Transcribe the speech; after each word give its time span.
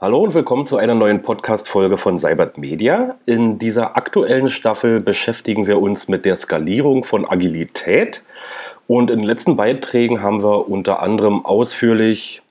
Hallo 0.00 0.20
und 0.20 0.32
willkommen 0.32 0.64
zu 0.64 0.76
einer 0.76 0.94
neuen 0.94 1.22
Podcast-Folge 1.22 1.96
von 1.96 2.20
Cybert 2.20 2.56
Media. 2.56 3.16
In 3.26 3.58
dieser 3.58 3.96
aktuellen 3.96 4.48
Staffel 4.48 5.00
beschäftigen 5.00 5.66
wir 5.66 5.82
uns 5.82 6.06
mit 6.06 6.24
der 6.24 6.36
Skalierung 6.36 7.02
von 7.02 7.28
Agilität. 7.28 8.22
Und 8.86 9.10
in 9.10 9.18
den 9.18 9.26
letzten 9.26 9.56
Beiträgen 9.56 10.22
haben 10.22 10.40
wir 10.40 10.68
unter 10.68 11.02
anderem 11.02 11.44
ausführlich 11.44 12.42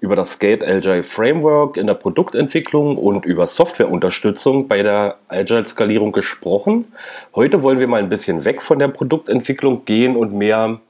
über 0.00 0.16
das 0.16 0.32
Skate 0.32 0.66
Agile 0.66 1.02
Framework 1.02 1.76
in 1.76 1.86
der 1.86 1.92
Produktentwicklung 1.92 2.96
und 2.96 3.26
über 3.26 3.48
Softwareunterstützung 3.48 4.66
bei 4.66 4.82
der 4.82 5.18
Agile-Skalierung 5.28 6.10
gesprochen. 6.10 6.86
Heute 7.34 7.62
wollen 7.62 7.80
wir 7.80 7.86
mal 7.86 8.00
ein 8.00 8.08
bisschen 8.08 8.46
weg 8.46 8.62
von 8.62 8.78
der 8.78 8.88
Produktentwicklung 8.88 9.84
gehen 9.84 10.16
und 10.16 10.32
mehr 10.32 10.80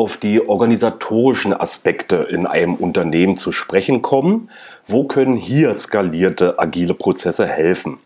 auf 0.00 0.16
die 0.16 0.48
organisatorischen 0.48 1.52
Aspekte 1.52 2.26
in 2.30 2.46
einem 2.46 2.74
Unternehmen 2.74 3.36
zu 3.36 3.52
sprechen 3.52 4.00
kommen. 4.00 4.48
Wo 4.86 5.04
können 5.04 5.36
hier 5.36 5.74
skalierte 5.74 6.58
agile 6.58 6.94
Prozesse 6.94 7.46
helfen? 7.46 7.98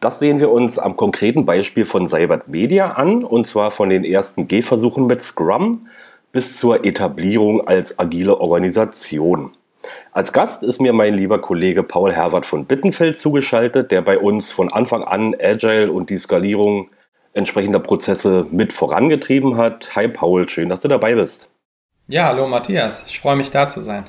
Das 0.00 0.18
sehen 0.18 0.38
wir 0.38 0.50
uns 0.50 0.78
am 0.78 0.98
konkreten 0.98 1.46
Beispiel 1.46 1.86
von 1.86 2.06
Cybert 2.06 2.48
Media 2.48 2.90
an, 2.90 3.24
und 3.24 3.46
zwar 3.46 3.70
von 3.70 3.88
den 3.88 4.04
ersten 4.04 4.48
Gehversuchen 4.48 5.06
mit 5.06 5.22
Scrum 5.22 5.86
bis 6.30 6.58
zur 6.58 6.84
Etablierung 6.84 7.66
als 7.66 7.98
agile 7.98 8.38
Organisation. 8.38 9.52
Als 10.12 10.34
Gast 10.34 10.62
ist 10.62 10.78
mir 10.78 10.92
mein 10.92 11.14
lieber 11.14 11.40
Kollege 11.40 11.82
Paul 11.82 12.12
Herwart 12.12 12.44
von 12.44 12.66
Bittenfeld 12.66 13.18
zugeschaltet, 13.18 13.90
der 13.90 14.02
bei 14.02 14.18
uns 14.18 14.50
von 14.50 14.70
Anfang 14.70 15.04
an 15.04 15.34
Agile 15.40 15.90
und 15.90 16.10
die 16.10 16.18
Skalierung 16.18 16.90
entsprechender 17.32 17.80
Prozesse 17.80 18.46
mit 18.50 18.72
vorangetrieben 18.72 19.56
hat. 19.56 19.94
Hi 19.96 20.08
Paul, 20.08 20.48
schön, 20.48 20.68
dass 20.68 20.80
du 20.80 20.88
dabei 20.88 21.14
bist. 21.14 21.48
Ja, 22.08 22.26
hallo 22.26 22.48
Matthias, 22.48 23.04
ich 23.06 23.20
freue 23.20 23.36
mich 23.36 23.50
da 23.50 23.68
zu 23.68 23.80
sein. 23.80 24.06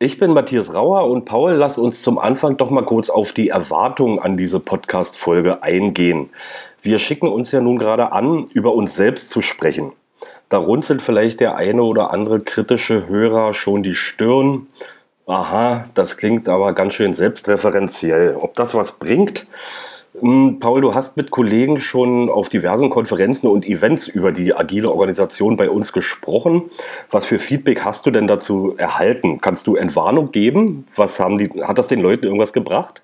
Ich 0.00 0.18
bin 0.18 0.32
Matthias 0.32 0.74
Rauer 0.74 1.10
und 1.10 1.24
Paul, 1.24 1.52
lass 1.54 1.76
uns 1.76 2.02
zum 2.02 2.18
Anfang 2.18 2.56
doch 2.56 2.70
mal 2.70 2.84
kurz 2.84 3.10
auf 3.10 3.32
die 3.32 3.48
Erwartungen 3.48 4.20
an 4.20 4.36
diese 4.36 4.60
Podcast-Folge 4.60 5.62
eingehen. 5.62 6.30
Wir 6.82 7.00
schicken 7.00 7.26
uns 7.26 7.50
ja 7.50 7.60
nun 7.60 7.78
gerade 7.78 8.12
an, 8.12 8.46
über 8.54 8.74
uns 8.74 8.94
selbst 8.94 9.30
zu 9.30 9.42
sprechen. 9.42 9.92
Da 10.48 10.58
runzelt 10.58 11.02
vielleicht 11.02 11.40
der 11.40 11.56
eine 11.56 11.82
oder 11.82 12.12
andere 12.12 12.40
kritische 12.40 13.08
Hörer 13.08 13.52
schon 13.52 13.82
die 13.82 13.94
Stirn. 13.94 14.68
Aha, 15.26 15.84
das 15.94 16.16
klingt 16.16 16.48
aber 16.48 16.72
ganz 16.74 16.94
schön 16.94 17.12
selbstreferenziell. 17.12 18.36
Ob 18.36 18.54
das 18.54 18.74
was 18.74 18.92
bringt? 18.92 19.46
Hm, 20.20 20.58
Paul, 20.60 20.80
du 20.80 20.94
hast 20.94 21.16
mit 21.16 21.30
Kollegen 21.30 21.80
schon 21.80 22.28
auf 22.28 22.48
diversen 22.48 22.90
Konferenzen 22.90 23.46
und 23.46 23.66
Events 23.66 24.08
über 24.08 24.32
die 24.32 24.54
agile 24.54 24.90
Organisation 24.90 25.56
bei 25.56 25.70
uns 25.70 25.92
gesprochen. 25.92 26.70
Was 27.10 27.26
für 27.26 27.38
Feedback 27.38 27.84
hast 27.84 28.06
du 28.06 28.10
denn 28.10 28.26
dazu 28.26 28.74
erhalten? 28.76 29.40
Kannst 29.40 29.66
du 29.66 29.76
Entwarnung 29.76 30.30
geben? 30.32 30.84
Was 30.96 31.20
haben 31.20 31.38
die, 31.38 31.50
hat 31.62 31.78
das 31.78 31.88
den 31.88 32.00
Leuten 32.00 32.24
irgendwas 32.24 32.52
gebracht? 32.52 33.02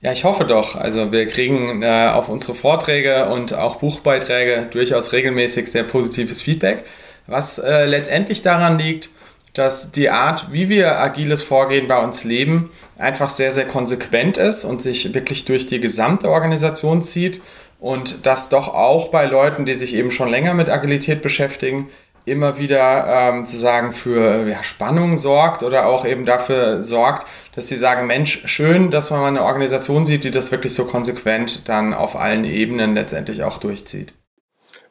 Ja, 0.00 0.10
ich 0.12 0.24
hoffe 0.24 0.44
doch. 0.44 0.74
Also 0.74 1.12
wir 1.12 1.26
kriegen 1.26 1.82
äh, 1.82 2.10
auf 2.12 2.28
unsere 2.28 2.54
Vorträge 2.54 3.26
und 3.26 3.54
auch 3.54 3.76
Buchbeiträge 3.76 4.66
durchaus 4.70 5.12
regelmäßig 5.12 5.70
sehr 5.70 5.84
positives 5.84 6.42
Feedback, 6.42 6.84
was 7.28 7.58
äh, 7.58 7.84
letztendlich 7.84 8.42
daran 8.42 8.78
liegt, 8.78 9.10
dass 9.54 9.92
die 9.92 10.08
Art, 10.08 10.52
wie 10.52 10.68
wir 10.68 10.98
agiles 10.98 11.42
Vorgehen 11.42 11.86
bei 11.86 12.02
uns 12.02 12.24
leben, 12.24 12.70
einfach 12.96 13.30
sehr, 13.30 13.50
sehr 13.50 13.66
konsequent 13.66 14.36
ist 14.36 14.64
und 14.64 14.80
sich 14.80 15.12
wirklich 15.12 15.44
durch 15.44 15.66
die 15.66 15.80
gesamte 15.80 16.30
Organisation 16.30 17.02
zieht 17.02 17.42
und 17.78 18.26
das 18.26 18.48
doch 18.48 18.68
auch 18.68 19.08
bei 19.08 19.26
Leuten, 19.26 19.64
die 19.64 19.74
sich 19.74 19.94
eben 19.94 20.10
schon 20.10 20.30
länger 20.30 20.54
mit 20.54 20.70
Agilität 20.70 21.20
beschäftigen, 21.20 21.90
immer 22.24 22.58
wieder 22.58 23.06
ähm, 23.08 23.44
sozusagen 23.44 23.92
für 23.92 24.48
ja, 24.48 24.62
Spannung 24.62 25.16
sorgt 25.16 25.62
oder 25.62 25.86
auch 25.86 26.06
eben 26.06 26.24
dafür 26.24 26.82
sorgt, 26.82 27.26
dass 27.54 27.66
sie 27.66 27.76
sagen, 27.76 28.06
Mensch, 28.06 28.42
schön, 28.46 28.90
dass 28.90 29.10
man 29.10 29.20
mal 29.20 29.26
eine 29.26 29.42
Organisation 29.42 30.04
sieht, 30.04 30.24
die 30.24 30.30
das 30.30 30.52
wirklich 30.52 30.72
so 30.74 30.84
konsequent 30.84 31.68
dann 31.68 31.92
auf 31.92 32.16
allen 32.16 32.44
Ebenen 32.44 32.94
letztendlich 32.94 33.42
auch 33.42 33.58
durchzieht. 33.58 34.14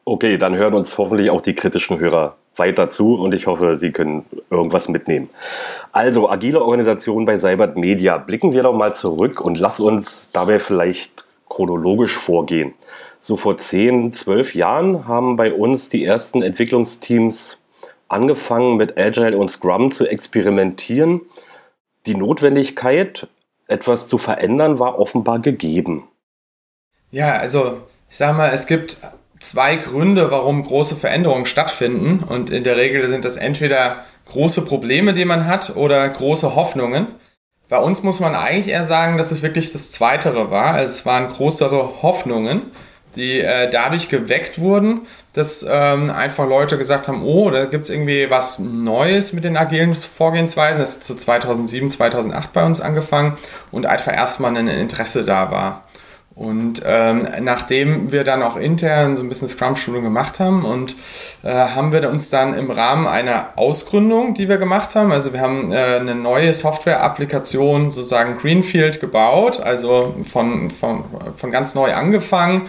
Okay, 0.04 0.36
dann 0.36 0.54
hören 0.54 0.74
uns 0.74 0.98
hoffentlich 0.98 1.30
auch 1.30 1.40
die 1.40 1.54
kritischen 1.54 1.98
Hörer 1.98 2.36
weiter 2.56 2.88
zu 2.88 3.14
und 3.14 3.34
ich 3.34 3.46
hoffe, 3.46 3.78
Sie 3.78 3.92
können 3.92 4.24
irgendwas 4.50 4.88
mitnehmen. 4.88 5.30
Also, 5.92 6.28
agile 6.28 6.62
Organisation 6.62 7.24
bei 7.24 7.38
Cybert 7.38 7.76
Media. 7.76 8.18
Blicken 8.18 8.52
wir 8.52 8.62
doch 8.62 8.74
mal 8.74 8.94
zurück 8.94 9.40
und 9.40 9.58
lass 9.58 9.80
uns 9.80 10.28
dabei 10.32 10.58
vielleicht 10.58 11.24
chronologisch 11.48 12.16
vorgehen. 12.16 12.74
So 13.20 13.36
vor 13.36 13.56
10, 13.56 14.14
12 14.14 14.54
Jahren 14.54 15.06
haben 15.06 15.36
bei 15.36 15.52
uns 15.52 15.88
die 15.88 16.04
ersten 16.04 16.42
Entwicklungsteams 16.42 17.58
angefangen 18.08 18.76
mit 18.76 18.98
Agile 18.98 19.36
und 19.38 19.50
Scrum 19.50 19.90
zu 19.90 20.06
experimentieren. 20.06 21.22
Die 22.06 22.16
Notwendigkeit, 22.16 23.28
etwas 23.68 24.08
zu 24.08 24.18
verändern, 24.18 24.78
war 24.78 24.98
offenbar 24.98 25.38
gegeben. 25.38 26.08
Ja, 27.10 27.36
also 27.36 27.82
ich 28.10 28.16
sage 28.16 28.36
mal, 28.36 28.50
es 28.52 28.66
gibt 28.66 28.98
zwei 29.42 29.76
Gründe, 29.76 30.30
warum 30.30 30.64
große 30.64 30.96
Veränderungen 30.96 31.46
stattfinden. 31.46 32.24
Und 32.24 32.50
in 32.50 32.64
der 32.64 32.76
Regel 32.76 33.08
sind 33.08 33.24
das 33.24 33.36
entweder 33.36 34.04
große 34.28 34.64
Probleme, 34.64 35.12
die 35.12 35.24
man 35.24 35.46
hat, 35.46 35.76
oder 35.76 36.08
große 36.08 36.54
Hoffnungen. 36.54 37.08
Bei 37.68 37.78
uns 37.78 38.02
muss 38.02 38.20
man 38.20 38.34
eigentlich 38.34 38.68
eher 38.68 38.84
sagen, 38.84 39.18
dass 39.18 39.32
es 39.32 39.42
wirklich 39.42 39.72
das 39.72 39.90
Zweitere 39.90 40.50
war. 40.50 40.74
Also 40.74 40.92
es 40.92 41.06
waren 41.06 41.28
größere 41.28 42.02
Hoffnungen, 42.02 42.62
die 43.16 43.40
äh, 43.40 43.68
dadurch 43.70 44.08
geweckt 44.08 44.58
wurden, 44.58 45.02
dass 45.32 45.66
ähm, 45.68 46.10
einfach 46.10 46.46
Leute 46.46 46.78
gesagt 46.78 47.08
haben, 47.08 47.24
oh, 47.24 47.50
da 47.50 47.64
gibt 47.64 47.84
es 47.84 47.90
irgendwie 47.90 48.30
was 48.30 48.58
Neues 48.58 49.32
mit 49.32 49.44
den 49.44 49.56
agilen 49.56 49.94
Vorgehensweisen. 49.94 50.80
Das 50.80 50.96
ist 50.96 51.04
zu 51.04 51.16
2007, 51.16 51.90
2008 51.90 52.52
bei 52.52 52.64
uns 52.64 52.80
angefangen 52.80 53.36
und 53.70 53.86
einfach 53.86 54.14
erstmal 54.14 54.56
ein 54.56 54.68
Interesse 54.68 55.24
da 55.24 55.50
war. 55.50 55.84
Und 56.34 56.82
ähm, 56.86 57.26
nachdem 57.42 58.10
wir 58.10 58.24
dann 58.24 58.42
auch 58.42 58.56
intern 58.56 59.16
so 59.16 59.22
ein 59.22 59.28
bisschen 59.28 59.48
Scrum-Schulung 59.48 60.02
gemacht 60.02 60.40
haben 60.40 60.64
und 60.64 60.96
äh, 61.42 61.52
haben 61.52 61.92
wir 61.92 62.08
uns 62.08 62.30
dann 62.30 62.54
im 62.54 62.70
Rahmen 62.70 63.06
einer 63.06 63.50
Ausgründung, 63.56 64.32
die 64.32 64.48
wir 64.48 64.56
gemacht 64.56 64.94
haben, 64.96 65.12
also 65.12 65.34
wir 65.34 65.42
haben 65.42 65.72
äh, 65.72 65.76
eine 65.76 66.14
neue 66.14 66.54
Software-Applikation 66.54 67.90
sozusagen 67.90 68.38
Greenfield 68.38 69.00
gebaut, 69.00 69.60
also 69.60 70.14
von, 70.24 70.70
von, 70.70 71.04
von 71.36 71.50
ganz 71.50 71.74
neu 71.74 71.92
angefangen 71.92 72.62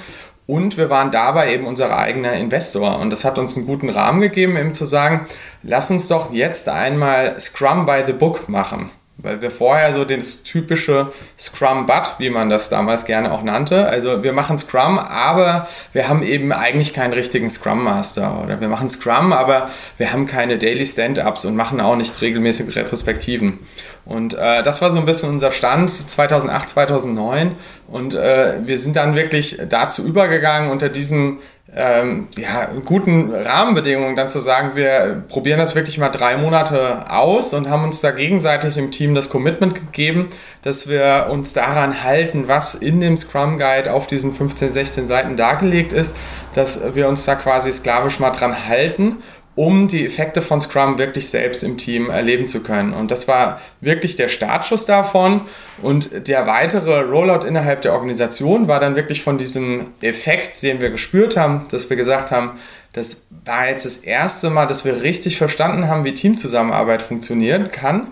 und 0.45 0.77
wir 0.77 0.89
waren 0.89 1.11
dabei 1.11 1.53
eben 1.53 1.65
unser 1.65 1.97
eigener 1.97 2.33
Investor. 2.33 2.99
Und 2.99 3.11
das 3.11 3.23
hat 3.23 3.37
uns 3.37 3.55
einen 3.55 3.65
guten 3.65 3.89
Rahmen 3.89 4.19
gegeben, 4.19 4.57
eben 4.57 4.73
zu 4.73 4.85
sagen, 4.85 5.27
lass 5.61 5.89
uns 5.89 6.07
doch 6.07 6.33
jetzt 6.33 6.67
einmal 6.67 7.39
Scrum 7.39 7.85
by 7.85 8.03
the 8.05 8.13
Book 8.13 8.49
machen. 8.49 8.89
Weil 9.17 9.41
wir 9.41 9.51
vorher 9.51 9.93
so 9.93 10.05
das 10.05 10.41
typische 10.41 11.11
Scrum-But, 11.37 12.15
wie 12.17 12.31
man 12.31 12.49
das 12.49 12.69
damals 12.69 13.05
gerne 13.05 13.31
auch 13.31 13.43
nannte. 13.43 13.87
Also 13.87 14.23
wir 14.23 14.33
machen 14.33 14.57
Scrum, 14.57 14.97
aber 14.97 15.67
wir 15.93 16.09
haben 16.09 16.23
eben 16.23 16.51
eigentlich 16.51 16.93
keinen 16.93 17.13
richtigen 17.13 17.49
Scrum 17.49 17.83
Master. 17.83 18.41
Oder 18.43 18.59
wir 18.59 18.67
machen 18.69 18.89
Scrum, 18.89 19.31
aber 19.31 19.69
wir 19.97 20.11
haben 20.11 20.25
keine 20.25 20.57
Daily 20.57 20.85
Stand-Ups 20.85 21.45
und 21.45 21.55
machen 21.55 21.79
auch 21.79 21.95
nicht 21.95 22.19
regelmäßig 22.21 22.75
Retrospektiven. 22.75 23.59
Und 24.03 24.33
äh, 24.33 24.63
das 24.63 24.81
war 24.81 24.91
so 24.91 24.97
ein 24.97 25.05
bisschen 25.05 25.29
unser 25.29 25.51
Stand 25.51 25.91
2008, 25.91 26.69
2009. 26.69 27.51
Und 27.87 28.15
äh, 28.15 28.55
wir 28.65 28.77
sind 28.79 28.95
dann 28.95 29.15
wirklich 29.15 29.59
dazu 29.69 30.05
übergegangen, 30.05 30.71
unter 30.71 30.89
diesen 30.89 31.37
ähm, 31.71 32.27
ja, 32.37 32.69
guten 32.83 33.33
Rahmenbedingungen 33.33 34.17
dann 34.17 34.27
zu 34.27 34.41
sagen, 34.41 34.75
wir 34.75 35.23
probieren 35.29 35.59
das 35.59 35.75
wirklich 35.75 35.97
mal 35.97 36.09
drei 36.09 36.35
Monate 36.35 37.09
aus 37.09 37.53
und 37.53 37.69
haben 37.69 37.85
uns 37.85 38.01
da 38.01 38.11
gegenseitig 38.11 38.77
im 38.77 38.91
Team 38.91 39.15
das 39.15 39.29
Commitment 39.29 39.73
gegeben, 39.73 40.29
dass 40.61 40.89
wir 40.89 41.27
uns 41.31 41.53
daran 41.53 42.03
halten, 42.03 42.49
was 42.49 42.75
in 42.75 42.99
dem 42.99 43.15
Scrum 43.15 43.57
Guide 43.57 43.93
auf 43.93 44.07
diesen 44.07 44.33
15, 44.33 44.71
16 44.71 45.07
Seiten 45.07 45.37
dargelegt 45.37 45.93
ist, 45.93 46.17
dass 46.53 46.95
wir 46.95 47.07
uns 47.07 47.25
da 47.25 47.35
quasi 47.35 47.71
sklavisch 47.71 48.19
mal 48.19 48.31
dran 48.31 48.67
halten 48.67 49.23
um 49.55 49.87
die 49.87 50.05
Effekte 50.05 50.41
von 50.41 50.61
Scrum 50.61 50.97
wirklich 50.97 51.29
selbst 51.29 51.63
im 51.63 51.77
Team 51.77 52.09
erleben 52.09 52.47
zu 52.47 52.63
können. 52.63 52.93
Und 52.93 53.11
das 53.11 53.27
war 53.27 53.61
wirklich 53.81 54.15
der 54.15 54.27
Startschuss 54.27 54.85
davon. 54.85 55.41
Und 55.81 56.27
der 56.27 56.47
weitere 56.47 57.01
Rollout 57.01 57.45
innerhalb 57.45 57.83
der 57.83 57.93
Organisation 57.93 58.67
war 58.67 58.79
dann 58.79 58.95
wirklich 58.95 59.21
von 59.21 59.37
diesem 59.37 59.93
Effekt, 60.01 60.63
den 60.63 60.81
wir 60.81 60.89
gespürt 60.89 61.37
haben, 61.37 61.67
dass 61.69 61.89
wir 61.89 61.97
gesagt 61.97 62.31
haben, 62.31 62.59
das 62.93 63.27
war 63.45 63.67
jetzt 63.67 63.85
das 63.85 63.97
erste 63.97 64.49
Mal, 64.49 64.65
dass 64.65 64.85
wir 64.85 65.01
richtig 65.01 65.37
verstanden 65.37 65.87
haben, 65.87 66.03
wie 66.03 66.13
Teamzusammenarbeit 66.13 67.01
funktionieren 67.01 67.71
kann. 67.71 68.07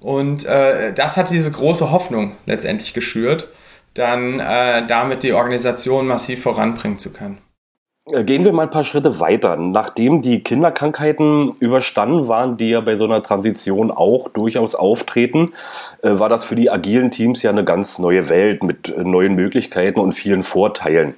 Und 0.00 0.46
äh, 0.46 0.92
das 0.94 1.16
hat 1.16 1.30
diese 1.30 1.50
große 1.50 1.90
Hoffnung 1.90 2.32
letztendlich 2.46 2.94
geschürt, 2.94 3.50
dann 3.94 4.40
äh, 4.40 4.86
damit 4.86 5.22
die 5.22 5.32
Organisation 5.32 6.06
massiv 6.06 6.42
voranbringen 6.42 6.98
zu 6.98 7.12
können. 7.12 7.38
Äh, 8.12 8.22
gehen 8.22 8.44
wir 8.44 8.52
mal 8.52 8.64
ein 8.64 8.70
paar 8.70 8.84
Schritte 8.84 9.18
weiter. 9.18 9.56
Nachdem 9.56 10.22
die 10.22 10.40
Kinderkrankheiten 10.42 11.52
überstanden 11.58 12.28
waren, 12.28 12.56
die 12.56 12.70
ja 12.70 12.80
bei 12.80 12.94
so 12.94 13.04
einer 13.04 13.22
Transition 13.22 13.90
auch 13.90 14.28
durchaus 14.28 14.76
auftreten, 14.76 15.50
äh, 16.02 16.18
war 16.18 16.28
das 16.28 16.44
für 16.44 16.54
die 16.54 16.70
agilen 16.70 17.10
Teams 17.10 17.42
ja 17.42 17.50
eine 17.50 17.64
ganz 17.64 17.98
neue 17.98 18.28
Welt 18.28 18.62
mit 18.62 18.90
äh, 18.90 19.02
neuen 19.02 19.34
Möglichkeiten 19.34 19.98
und 19.98 20.12
vielen 20.12 20.44
Vorteilen. 20.44 21.14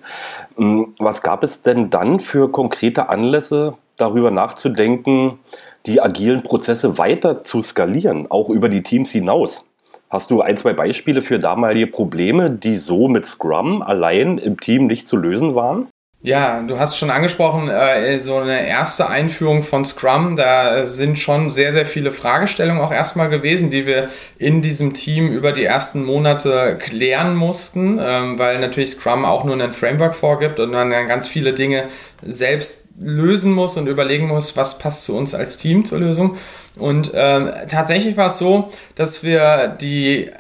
Hm, 0.56 0.94
was 0.98 1.22
gab 1.22 1.42
es 1.42 1.62
denn 1.62 1.90
dann 1.90 2.20
für 2.20 2.50
konkrete 2.50 3.10
Anlässe, 3.10 3.74
darüber 3.98 4.30
nachzudenken, 4.30 5.40
die 5.84 6.00
agilen 6.00 6.42
Prozesse 6.42 6.96
weiter 6.96 7.44
zu 7.44 7.60
skalieren, 7.60 8.30
auch 8.30 8.48
über 8.48 8.70
die 8.70 8.82
Teams 8.82 9.10
hinaus? 9.10 9.66
Hast 10.08 10.30
du 10.30 10.40
ein, 10.40 10.56
zwei 10.56 10.72
Beispiele 10.72 11.20
für 11.20 11.38
damalige 11.38 11.88
Probleme, 11.88 12.50
die 12.50 12.76
so 12.76 13.08
mit 13.08 13.26
Scrum 13.26 13.82
allein 13.82 14.38
im 14.38 14.58
Team 14.58 14.86
nicht 14.86 15.06
zu 15.06 15.18
lösen 15.18 15.54
waren? 15.54 15.88
Ja, 16.20 16.62
du 16.62 16.80
hast 16.80 16.98
schon 16.98 17.10
angesprochen, 17.10 17.68
äh, 17.68 18.20
so 18.20 18.38
eine 18.38 18.66
erste 18.66 19.08
Einführung 19.08 19.62
von 19.62 19.84
Scrum, 19.84 20.36
da 20.36 20.84
sind 20.84 21.16
schon 21.16 21.48
sehr, 21.48 21.72
sehr 21.72 21.86
viele 21.86 22.10
Fragestellungen 22.10 22.82
auch 22.82 22.90
erstmal 22.90 23.28
gewesen, 23.28 23.70
die 23.70 23.86
wir 23.86 24.08
in 24.36 24.60
diesem 24.60 24.94
Team 24.94 25.28
über 25.28 25.52
die 25.52 25.62
ersten 25.62 26.04
Monate 26.04 26.76
klären 26.80 27.36
mussten, 27.36 28.00
ähm, 28.02 28.36
weil 28.36 28.58
natürlich 28.58 28.90
Scrum 28.90 29.24
auch 29.24 29.44
nur 29.44 29.62
ein 29.62 29.72
Framework 29.72 30.16
vorgibt 30.16 30.58
und 30.58 30.72
man 30.72 30.90
dann 30.90 31.06
ganz 31.06 31.28
viele 31.28 31.52
Dinge 31.52 31.84
selbst 32.20 32.88
lösen 32.98 33.52
muss 33.52 33.76
und 33.76 33.86
überlegen 33.86 34.26
muss, 34.26 34.56
was 34.56 34.80
passt 34.80 35.04
zu 35.04 35.16
uns 35.16 35.36
als 35.36 35.56
Team 35.56 35.84
zur 35.84 36.00
Lösung. 36.00 36.36
Und 36.76 37.14
äh, 37.14 37.66
tatsächlich 37.68 38.16
war 38.16 38.26
es 38.26 38.38
so, 38.38 38.72
dass 38.96 39.22
wir 39.22 39.68
die 39.80 40.32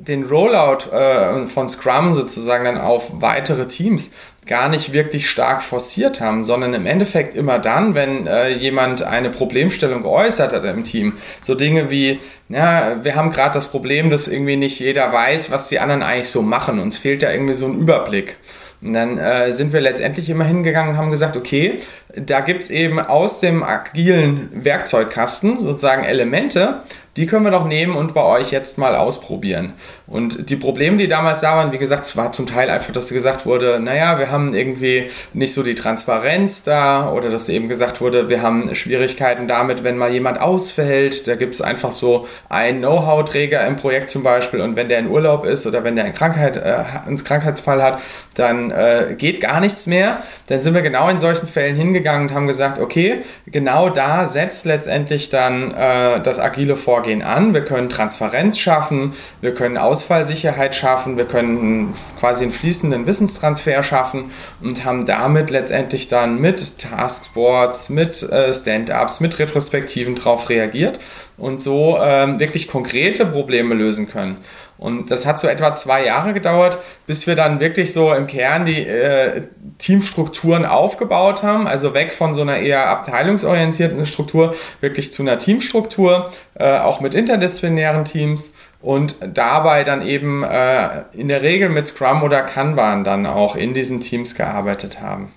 den 0.00 0.24
Rollout 0.24 0.90
äh, 0.92 1.46
von 1.46 1.68
Scrum 1.68 2.14
sozusagen 2.14 2.64
dann 2.64 2.78
auf 2.78 3.20
weitere 3.20 3.68
Teams 3.68 4.12
gar 4.46 4.68
nicht 4.68 4.92
wirklich 4.92 5.28
stark 5.28 5.62
forciert 5.62 6.20
haben, 6.20 6.44
sondern 6.44 6.74
im 6.74 6.86
Endeffekt 6.86 7.34
immer 7.34 7.58
dann, 7.58 7.94
wenn 7.94 8.26
äh, 8.26 8.48
jemand 8.48 9.02
eine 9.02 9.30
Problemstellung 9.30 10.02
geäußert 10.02 10.52
hat 10.52 10.64
im 10.64 10.84
Team. 10.84 11.14
So 11.42 11.54
Dinge 11.54 11.90
wie, 11.90 12.20
ja, 12.48 13.04
wir 13.04 13.14
haben 13.14 13.30
gerade 13.30 13.54
das 13.54 13.68
Problem, 13.68 14.10
dass 14.10 14.28
irgendwie 14.28 14.56
nicht 14.56 14.80
jeder 14.80 15.12
weiß, 15.12 15.50
was 15.50 15.68
die 15.68 15.78
anderen 15.78 16.02
eigentlich 16.02 16.28
so 16.28 16.42
machen. 16.42 16.80
Uns 16.80 16.98
fehlt 16.98 17.22
ja 17.22 17.30
irgendwie 17.30 17.54
so 17.54 17.66
ein 17.66 17.78
Überblick. 17.78 18.36
Und 18.82 18.94
dann 18.94 19.18
äh, 19.18 19.52
sind 19.52 19.74
wir 19.74 19.80
letztendlich 19.80 20.30
immer 20.30 20.44
hingegangen 20.44 20.92
und 20.92 20.96
haben 20.96 21.10
gesagt, 21.10 21.36
okay, 21.36 21.80
da 22.16 22.40
gibt 22.40 22.62
es 22.62 22.70
eben 22.70 22.98
aus 22.98 23.40
dem 23.40 23.62
agilen 23.62 24.48
Werkzeugkasten 24.52 25.58
sozusagen 25.60 26.02
Elemente, 26.02 26.80
die 27.16 27.26
können 27.26 27.44
wir 27.44 27.50
doch 27.50 27.66
nehmen 27.66 27.94
und 27.94 28.14
bei 28.14 28.22
euch 28.22 28.50
jetzt 28.52 28.78
mal 28.78 28.96
ausprobieren. 28.96 29.74
Und 30.10 30.50
die 30.50 30.56
Probleme, 30.56 30.96
die 30.96 31.06
damals 31.06 31.40
da 31.40 31.56
waren, 31.56 31.70
wie 31.70 31.78
gesagt, 31.78 32.04
es 32.04 32.16
war 32.16 32.32
zum 32.32 32.48
Teil 32.48 32.68
einfach, 32.68 32.92
dass 32.92 33.10
gesagt 33.10 33.46
wurde, 33.46 33.78
naja, 33.78 34.18
wir 34.18 34.32
haben 34.32 34.54
irgendwie 34.54 35.08
nicht 35.34 35.54
so 35.54 35.62
die 35.62 35.76
Transparenz 35.76 36.64
da 36.64 37.10
oder 37.10 37.30
dass 37.30 37.48
eben 37.48 37.68
gesagt 37.68 38.00
wurde, 38.00 38.28
wir 38.28 38.42
haben 38.42 38.74
Schwierigkeiten 38.74 39.46
damit, 39.46 39.84
wenn 39.84 39.96
mal 39.96 40.10
jemand 40.10 40.40
ausfällt. 40.40 41.28
Da 41.28 41.36
gibt 41.36 41.54
es 41.54 41.62
einfach 41.62 41.92
so 41.92 42.26
einen 42.48 42.80
Know-how-Träger 42.80 43.64
im 43.64 43.76
Projekt 43.76 44.10
zum 44.10 44.24
Beispiel 44.24 44.60
und 44.60 44.74
wenn 44.74 44.88
der 44.88 44.98
in 44.98 45.06
Urlaub 45.06 45.44
ist 45.44 45.64
oder 45.64 45.84
wenn 45.84 45.94
der 45.94 46.06
eine 46.06 46.12
Krankheit, 46.12 46.56
äh, 46.56 47.06
einen 47.06 47.22
Krankheitsfall 47.22 47.80
hat, 47.80 48.00
dann 48.34 48.72
äh, 48.72 49.14
geht 49.16 49.40
gar 49.40 49.60
nichts 49.60 49.86
mehr. 49.86 50.24
Dann 50.48 50.60
sind 50.60 50.74
wir 50.74 50.82
genau 50.82 51.08
in 51.08 51.20
solchen 51.20 51.46
Fällen 51.46 51.76
hingegangen 51.76 52.28
und 52.28 52.34
haben 52.34 52.48
gesagt, 52.48 52.80
okay, 52.80 53.18
genau 53.46 53.90
da 53.90 54.26
setzt 54.26 54.66
letztendlich 54.66 55.30
dann 55.30 55.72
äh, 55.72 56.20
das 56.20 56.40
agile 56.40 56.74
Vorgehen 56.74 57.22
an. 57.22 57.54
Wir 57.54 57.64
können 57.64 57.88
Transparenz 57.88 58.58
schaffen, 58.58 59.14
wir 59.40 59.54
können 59.54 59.76
Ausfallsicherheit 60.00 60.74
schaffen, 60.74 61.18
wir 61.18 61.26
können 61.26 61.92
quasi 62.18 62.44
einen 62.44 62.52
fließenden 62.54 63.06
Wissenstransfer 63.06 63.82
schaffen 63.82 64.30
und 64.62 64.86
haben 64.86 65.04
damit 65.04 65.50
letztendlich 65.50 66.08
dann 66.08 66.40
mit 66.40 66.78
Taskboards, 66.78 67.90
mit 67.90 68.22
äh, 68.22 68.54
Stand-ups, 68.54 69.20
mit 69.20 69.38
Retrospektiven 69.38 70.14
darauf 70.14 70.48
reagiert 70.48 71.00
und 71.36 71.60
so 71.60 71.98
ähm, 72.00 72.40
wirklich 72.40 72.66
konkrete 72.66 73.26
Probleme 73.26 73.74
lösen 73.74 74.08
können. 74.08 74.38
Und 74.78 75.10
das 75.10 75.26
hat 75.26 75.38
so 75.38 75.46
etwa 75.46 75.74
zwei 75.74 76.06
Jahre 76.06 76.32
gedauert, 76.32 76.78
bis 77.06 77.26
wir 77.26 77.34
dann 77.34 77.60
wirklich 77.60 77.92
so 77.92 78.14
im 78.14 78.26
Kern 78.26 78.64
die 78.64 78.86
äh, 78.86 79.42
Teamstrukturen 79.76 80.64
aufgebaut 80.64 81.42
haben. 81.42 81.66
Also 81.66 81.92
weg 81.92 82.14
von 82.14 82.34
so 82.34 82.40
einer 82.40 82.56
eher 82.56 82.88
abteilungsorientierten 82.88 84.06
Struktur 84.06 84.54
wirklich 84.80 85.12
zu 85.12 85.20
einer 85.22 85.36
Teamstruktur, 85.36 86.30
äh, 86.54 86.78
auch 86.78 87.02
mit 87.02 87.14
interdisziplinären 87.14 88.06
Teams. 88.06 88.54
Und 88.82 89.16
dabei 89.36 89.84
dann 89.84 90.02
eben 90.02 90.42
äh, 90.42 91.04
in 91.12 91.28
der 91.28 91.42
Regel 91.42 91.68
mit 91.68 91.86
Scrum 91.86 92.22
oder 92.22 92.42
Kanban 92.42 93.04
dann 93.04 93.26
auch 93.26 93.54
in 93.56 93.74
diesen 93.74 94.00
Teams 94.00 94.34
gearbeitet 94.34 95.00
haben. 95.00 95.34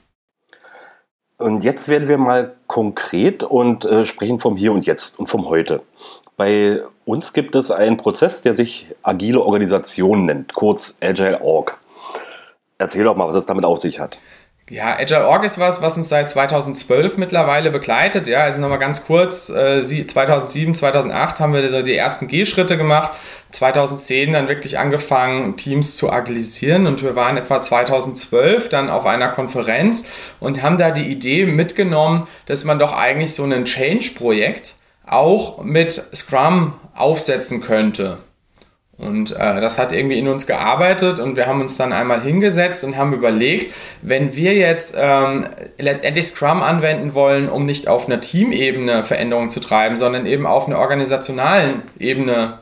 Und 1.38 1.64
jetzt 1.64 1.90
werden 1.90 2.08
wir 2.08 2.18
mal 2.18 2.56
konkret 2.68 3.44
und 3.44 3.84
äh, 3.84 4.06
sprechen 4.06 4.40
vom 4.40 4.56
Hier 4.56 4.72
und 4.72 4.86
Jetzt 4.86 5.20
und 5.20 5.28
vom 5.28 5.50
Heute. 5.50 5.82
Bei 6.38 6.82
uns 7.06 7.34
gibt 7.34 7.56
es 7.56 7.70
einen 7.70 7.98
Prozess, 7.98 8.42
der 8.42 8.54
sich 8.54 8.88
agile 9.04 9.42
Organisation 9.42 10.26
nennt, 10.26 10.54
kurz 10.54 10.98
Agile 11.02 11.42
Org. 11.42 11.78
Erzähl 12.78 13.04
doch 13.04 13.16
mal, 13.16 13.28
was 13.28 13.36
es 13.36 13.46
damit 13.46 13.66
auf 13.66 13.80
sich 13.82 14.00
hat. 14.00 14.20
Ja, 14.70 14.98
Agile 14.98 15.28
Org 15.28 15.44
ist 15.44 15.60
was, 15.60 15.82
was 15.82 15.98
uns 15.98 16.08
seit 16.08 16.30
2012 16.30 17.18
mittlerweile 17.18 17.70
begleitet. 17.70 18.28
Ja, 18.28 18.42
also 18.42 18.62
nochmal 18.62 18.80
ganz 18.80 19.06
kurz, 19.06 19.50
äh, 19.50 19.84
2007, 19.84 20.74
2008 20.74 21.42
haben 21.42 21.54
wir 21.54 21.84
die 21.84 21.96
ersten 21.96 22.28
G-Schritte 22.28 22.78
gemacht. 22.78 23.12
2010 23.52 24.34
dann 24.34 24.48
wirklich 24.48 24.80
angefangen, 24.80 25.58
Teams 25.58 25.98
zu 25.98 26.12
agilisieren 26.12 26.88
und 26.88 27.04
wir 27.04 27.16
waren 27.16 27.38
etwa 27.38 27.60
2012 27.60 28.70
dann 28.70 28.90
auf 28.90 29.06
einer 29.06 29.28
Konferenz 29.28 30.06
und 30.40 30.64
haben 30.64 30.78
da 30.78 30.92
die 30.92 31.06
Idee 31.06 31.46
mitgenommen, 31.46 32.28
dass 32.46 32.64
man 32.64 32.80
doch 32.80 32.94
eigentlich 32.94 33.36
so 33.36 33.44
ein 33.44 33.66
Change-Projekt 33.66 34.76
auch 35.06 35.62
mit 35.62 35.92
Scrum 35.92 36.74
aufsetzen 36.96 37.62
könnte. 37.62 38.18
Und 38.98 39.32
äh, 39.32 39.60
das 39.60 39.80
hat 39.80 39.92
irgendwie 39.92 40.20
in 40.20 40.28
uns 40.28 40.46
gearbeitet 40.46 41.20
und 41.20 41.36
wir 41.36 41.48
haben 41.48 41.62
uns 41.62 41.78
dann 41.78 41.92
einmal 41.92 42.22
hingesetzt 42.22 42.84
und 42.84 42.96
haben 42.96 43.14
überlegt, 43.14 43.74
wenn 44.04 44.36
wir 44.36 44.54
jetzt 44.54 44.96
ähm, 44.98 45.48
letztendlich 45.80 46.28
Scrum 46.28 46.62
anwenden 46.62 47.16
wollen, 47.16 47.50
um 47.50 47.66
nicht 47.66 47.88
auf 47.88 48.06
einer 48.06 48.22
Teamebene 48.22 49.04
Veränderungen 49.04 49.50
zu 49.50 49.62
treiben, 49.62 49.98
sondern 49.98 50.28
eben 50.28 50.46
auf 50.46 50.68
einer 50.68 50.78
organisationalen 50.78 51.82
Ebene, 51.98 52.60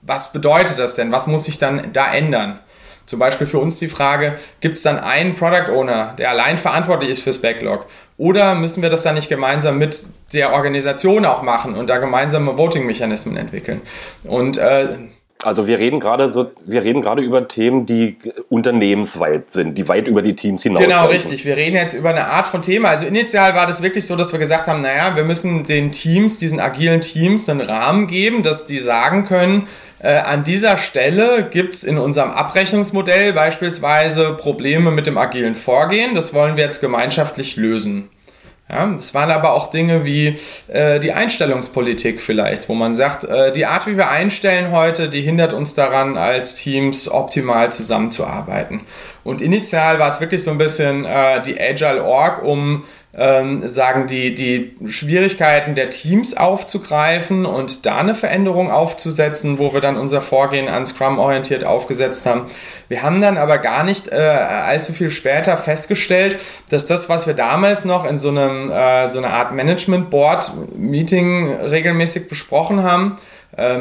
was 0.00 0.32
bedeutet 0.32 0.78
das 0.78 0.94
denn? 0.94 1.12
Was 1.12 1.26
muss 1.26 1.44
sich 1.44 1.58
dann 1.58 1.92
da 1.92 2.12
ändern? 2.12 2.60
Zum 3.04 3.18
Beispiel 3.18 3.46
für 3.46 3.58
uns 3.58 3.78
die 3.78 3.88
Frage, 3.88 4.38
gibt 4.60 4.76
es 4.76 4.82
dann 4.82 4.98
einen 4.98 5.34
Product 5.34 5.70
Owner, 5.70 6.14
der 6.16 6.30
allein 6.30 6.56
verantwortlich 6.56 7.10
ist 7.10 7.20
fürs 7.20 7.38
Backlog? 7.38 7.86
Oder 8.16 8.54
müssen 8.54 8.82
wir 8.82 8.88
das 8.88 9.02
dann 9.02 9.16
nicht 9.16 9.28
gemeinsam 9.28 9.76
mit 9.76 10.06
der 10.32 10.52
Organisation 10.52 11.26
auch 11.26 11.42
machen 11.42 11.74
und 11.74 11.90
da 11.90 11.98
gemeinsame 11.98 12.56
Voting-Mechanismen 12.56 13.36
entwickeln? 13.36 13.82
Und 14.24 14.56
äh, 14.56 14.96
also 15.44 15.66
wir 15.66 15.78
reden 15.78 16.00
gerade 16.00 16.32
so, 16.32 16.50
wir 16.64 16.82
reden 16.82 17.02
gerade 17.02 17.22
über 17.22 17.46
Themen, 17.46 17.86
die 17.86 18.16
unternehmensweit 18.48 19.50
sind, 19.50 19.76
die 19.76 19.88
weit 19.88 20.08
über 20.08 20.22
die 20.22 20.34
Teams 20.34 20.62
hinaus. 20.62 20.82
Genau, 20.82 21.06
richtig. 21.06 21.44
Wir 21.44 21.56
reden 21.56 21.76
jetzt 21.76 21.94
über 21.94 22.10
eine 22.10 22.26
Art 22.26 22.46
von 22.46 22.62
Thema. 22.62 22.88
Also 22.90 23.06
initial 23.06 23.54
war 23.54 23.66
das 23.66 23.82
wirklich 23.82 24.06
so, 24.06 24.16
dass 24.16 24.32
wir 24.32 24.38
gesagt 24.38 24.66
haben, 24.66 24.82
naja, 24.82 25.16
wir 25.16 25.24
müssen 25.24 25.66
den 25.66 25.92
Teams, 25.92 26.38
diesen 26.38 26.60
agilen 26.60 27.00
Teams, 27.00 27.48
einen 27.48 27.60
Rahmen 27.60 28.06
geben, 28.06 28.42
dass 28.42 28.66
die 28.66 28.78
sagen 28.78 29.26
können, 29.26 29.68
äh, 30.00 30.18
an 30.18 30.44
dieser 30.44 30.76
Stelle 30.76 31.48
gibt 31.50 31.74
es 31.74 31.84
in 31.84 31.98
unserem 31.98 32.30
Abrechnungsmodell 32.30 33.32
beispielsweise 33.32 34.32
Probleme 34.34 34.90
mit 34.90 35.06
dem 35.06 35.16
agilen 35.16 35.54
Vorgehen. 35.54 36.14
Das 36.14 36.34
wollen 36.34 36.56
wir 36.56 36.64
jetzt 36.64 36.80
gemeinschaftlich 36.80 37.56
lösen. 37.56 38.10
Ja, 38.68 38.86
das 38.86 39.12
waren 39.12 39.30
aber 39.30 39.52
auch 39.52 39.70
Dinge 39.70 40.06
wie 40.06 40.38
äh, 40.68 40.98
die 40.98 41.12
Einstellungspolitik 41.12 42.18
vielleicht, 42.18 42.70
wo 42.70 42.74
man 42.74 42.94
sagt, 42.94 43.24
äh, 43.24 43.52
die 43.52 43.66
Art, 43.66 43.86
wie 43.86 43.98
wir 43.98 44.08
einstellen 44.08 44.70
heute, 44.70 45.10
die 45.10 45.20
hindert 45.20 45.52
uns 45.52 45.74
daran, 45.74 46.16
als 46.16 46.54
Teams 46.54 47.10
optimal 47.10 47.70
zusammenzuarbeiten. 47.70 48.80
Und 49.22 49.42
initial 49.42 49.98
war 49.98 50.08
es 50.08 50.20
wirklich 50.20 50.42
so 50.42 50.50
ein 50.50 50.56
bisschen 50.56 51.04
äh, 51.04 51.42
die 51.42 51.60
Agile 51.60 52.02
Org, 52.02 52.42
um 52.42 52.84
ähm, 53.16 53.66
sagen, 53.66 54.06
die, 54.06 54.34
die 54.34 54.76
Schwierigkeiten 54.90 55.74
der 55.74 55.90
Teams 55.90 56.36
aufzugreifen 56.36 57.46
und 57.46 57.86
da 57.86 57.98
eine 57.98 58.14
Veränderung 58.14 58.70
aufzusetzen, 58.70 59.58
wo 59.58 59.72
wir 59.72 59.80
dann 59.80 59.96
unser 59.96 60.20
Vorgehen 60.20 60.68
an 60.68 60.86
Scrum 60.86 61.18
orientiert 61.18 61.64
aufgesetzt 61.64 62.26
haben. 62.26 62.46
Wir 62.88 63.02
haben 63.02 63.20
dann 63.20 63.38
aber 63.38 63.58
gar 63.58 63.84
nicht 63.84 64.08
äh, 64.08 64.14
allzu 64.16 64.92
viel 64.92 65.10
später 65.10 65.56
festgestellt, 65.56 66.38
dass 66.70 66.86
das, 66.86 67.08
was 67.08 67.26
wir 67.26 67.34
damals 67.34 67.84
noch 67.84 68.04
in 68.04 68.18
so 68.18 68.30
einem 68.30 68.70
äh, 68.70 69.08
so 69.08 69.18
einer 69.18 69.30
Art 69.30 69.52
Management 69.52 70.10
Board 70.10 70.50
Meeting 70.76 71.52
regelmäßig 71.52 72.28
besprochen 72.28 72.82
haben, 72.82 73.16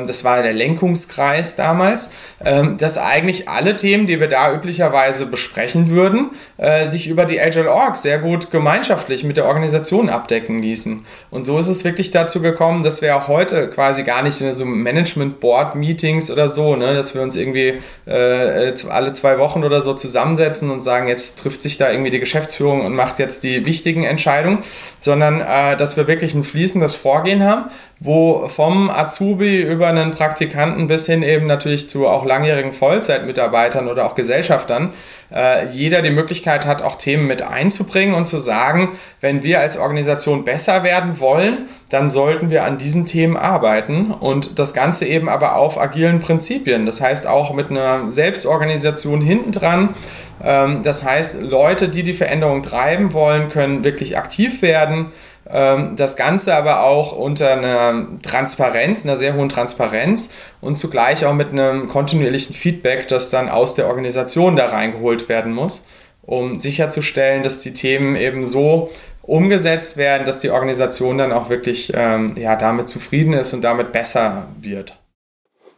das 0.08 0.24
war 0.24 0.42
der 0.42 0.54
Lenkungskreis 0.54 1.56
damals, 1.56 2.12
ähm, 2.44 2.78
dass 2.78 2.98
eigentlich 2.98 3.50
alle 3.50 3.76
Themen, 3.76 4.08
die 4.08 4.20
wir 4.20 4.28
da 4.28 4.54
üblicherweise 4.54 5.26
besprechen 5.26 5.90
würden, 5.90 6.32
äh, 6.58 6.86
sich 6.86 7.08
über 7.08 7.26
die 7.26 7.40
Agile 7.40 7.72
Org 7.72 7.98
sehr 7.98 8.20
gut 8.20 8.52
gemeinschaftlich 8.52 9.24
mit 9.24 9.38
der 9.38 9.46
Organisation 9.46 10.10
abdecken 10.10 10.62
ließen. 10.62 11.06
Und 11.30 11.46
so 11.46 11.58
ist 11.58 11.68
es 11.68 11.84
wirklich 11.84 12.12
dazu 12.12 12.42
gekommen, 12.42 12.84
dass 12.84 13.02
wir 13.02 13.16
auch 13.16 13.28
heute 13.28 13.70
quasi 13.70 14.04
gar 14.04 14.22
nicht 14.22 14.40
in 14.42 14.54
so 14.54 14.66
Management 14.66 15.40
Board 15.40 15.76
Meetings 15.76 16.30
oder 16.30 16.48
so, 16.48 16.76
ne, 16.76 16.94
dass 16.94 17.16
wir 17.16 17.22
uns 17.22 17.36
irgendwie 17.36 17.80
äh, 18.06 18.74
alle 18.90 19.14
zwei 19.14 19.40
Wochen 19.40 19.64
oder 19.64 19.82
so 19.82 19.94
zusammensetzen 19.94 20.70
und 20.70 20.82
sagen, 20.82 21.08
jetzt 21.08 21.40
trifft 21.40 21.64
sich 21.64 21.78
da 21.78 21.92
irgendwie 21.92 22.12
die 22.12 22.20
Geschäftsführung 22.20 22.86
und 22.86 22.96
macht 22.96 23.20
jetzt 23.20 23.44
die 23.44 23.66
wichtigen 23.66 24.04
Entscheidungen, 24.04 24.60
sondern 25.00 25.42
äh, 25.42 25.78
dass 25.78 25.98
wir 25.98 26.08
wirklich 26.08 26.34
ein 26.36 26.44
fließendes 26.44 26.96
Vorgehen 26.96 27.44
haben, 27.44 27.66
wo 28.04 28.50
vom 28.50 28.90
Azubi 28.90 29.62
über 29.62 29.88
einen 29.88 30.12
Praktikanten 30.12 30.88
bis 30.88 31.06
hin 31.06 31.24
eben 31.24 31.48
natürlich 31.48 31.88
zu 31.88 32.06
auch 32.06 32.26
langjährigen 32.26 32.74
Vollzeitmitarbeitern 32.74 33.88
oder 33.88 34.06
auch 34.06 34.14
Gesellschaftern, 34.14 34.92
äh, 35.34 35.70
jeder 35.70 36.02
die 36.02 36.10
Möglichkeit 36.10 36.68
hat, 36.68 36.82
auch 36.82 36.96
Themen 36.98 37.28
mit 37.28 37.44
einzubringen 37.44 38.14
und 38.14 38.26
zu 38.26 38.40
sagen, 38.40 38.90
wenn 39.22 39.44
wir 39.44 39.62
als 39.62 39.78
Organisation 39.78 40.44
besser 40.44 40.84
werden 40.84 41.22
wollen, 41.22 41.70
dann 41.90 42.10
sollten 42.10 42.50
wir 42.50 42.66
an 42.66 42.78
diesen 42.78 43.06
Themen 43.06 43.38
arbeiten 43.38 44.12
und 44.12 44.60
das 44.60 44.74
Ganze 44.74 45.06
eben 45.06 45.30
aber 45.30 45.56
auf 45.56 45.80
agilen 45.80 46.20
Prinzipien. 46.20 46.86
Das 46.86 47.00
heißt 47.00 47.26
auch 47.26 47.54
mit 47.54 47.72
einer 47.72 48.12
Selbstorganisation 48.12 49.22
hintendran. 49.22 49.90
Ähm, 50.44 50.84
das 50.84 51.06
heißt, 51.06 51.42
Leute, 51.42 51.88
die 51.88 52.04
die 52.04 52.14
Veränderung 52.14 52.64
treiben 52.64 53.14
wollen, 53.14 53.48
können 53.48 53.86
wirklich 53.86 54.18
aktiv 54.18 54.62
werden 54.62 55.14
das 55.46 56.16
Ganze 56.16 56.56
aber 56.56 56.84
auch 56.84 57.12
unter 57.12 57.52
einer 57.52 58.08
Transparenz, 58.22 59.06
einer 59.06 59.18
sehr 59.18 59.36
hohen 59.36 59.50
Transparenz 59.50 60.34
und 60.62 60.78
zugleich 60.78 61.26
auch 61.26 61.34
mit 61.34 61.50
einem 61.50 61.90
kontinuierlichen 61.90 62.56
Feedback, 62.56 63.08
das 63.10 63.30
dann 63.30 63.50
aus 63.50 63.76
der 63.76 63.88
Organisation 63.88 64.56
da 64.56 64.68
reingeholt 64.68 65.28
werden 65.28 65.54
muss, 65.54 65.86
um 66.22 66.60
sicherzustellen, 66.60 67.44
dass 67.44 67.62
die 67.62 67.74
Themen 67.74 68.16
eben 68.16 68.46
so 68.46 68.90
umgesetzt 69.22 69.98
werden, 69.98 70.26
dass 70.26 70.40
die 70.40 70.50
Organisation 70.50 71.18
dann 71.18 71.32
auch 71.32 71.50
wirklich 71.50 71.92
ähm, 71.96 72.34
ja, 72.38 72.56
damit 72.56 72.88
zufrieden 72.88 73.34
ist 73.34 73.54
und 73.54 73.62
damit 73.62 73.92
besser 73.92 74.48
wird. 74.62 74.98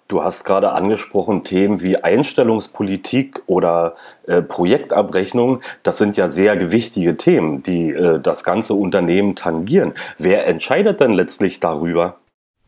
Du 0.07 0.23
hast 0.23 0.43
gerade 0.43 0.71
angesprochen 0.71 1.43
Themen 1.43 1.81
wie 1.81 1.97
Einstellungspolitik 1.97 3.41
oder 3.47 3.95
äh, 4.27 4.43
Projektabrechnung. 4.43 5.61
Das 5.81 5.97
sind 5.97 6.15
ja 6.15 6.27
sehr 6.27 6.57
gewichtige 6.57 7.17
Themen, 7.17 7.63
die 7.63 7.89
äh, 7.89 8.19
das 8.19 8.43
ganze 8.43 8.75
Unternehmen 8.75 9.35
tangieren. 9.35 9.93
Wer 10.19 10.45
entscheidet 10.45 10.99
denn 10.99 11.13
letztlich 11.13 11.59
darüber? 11.59 12.17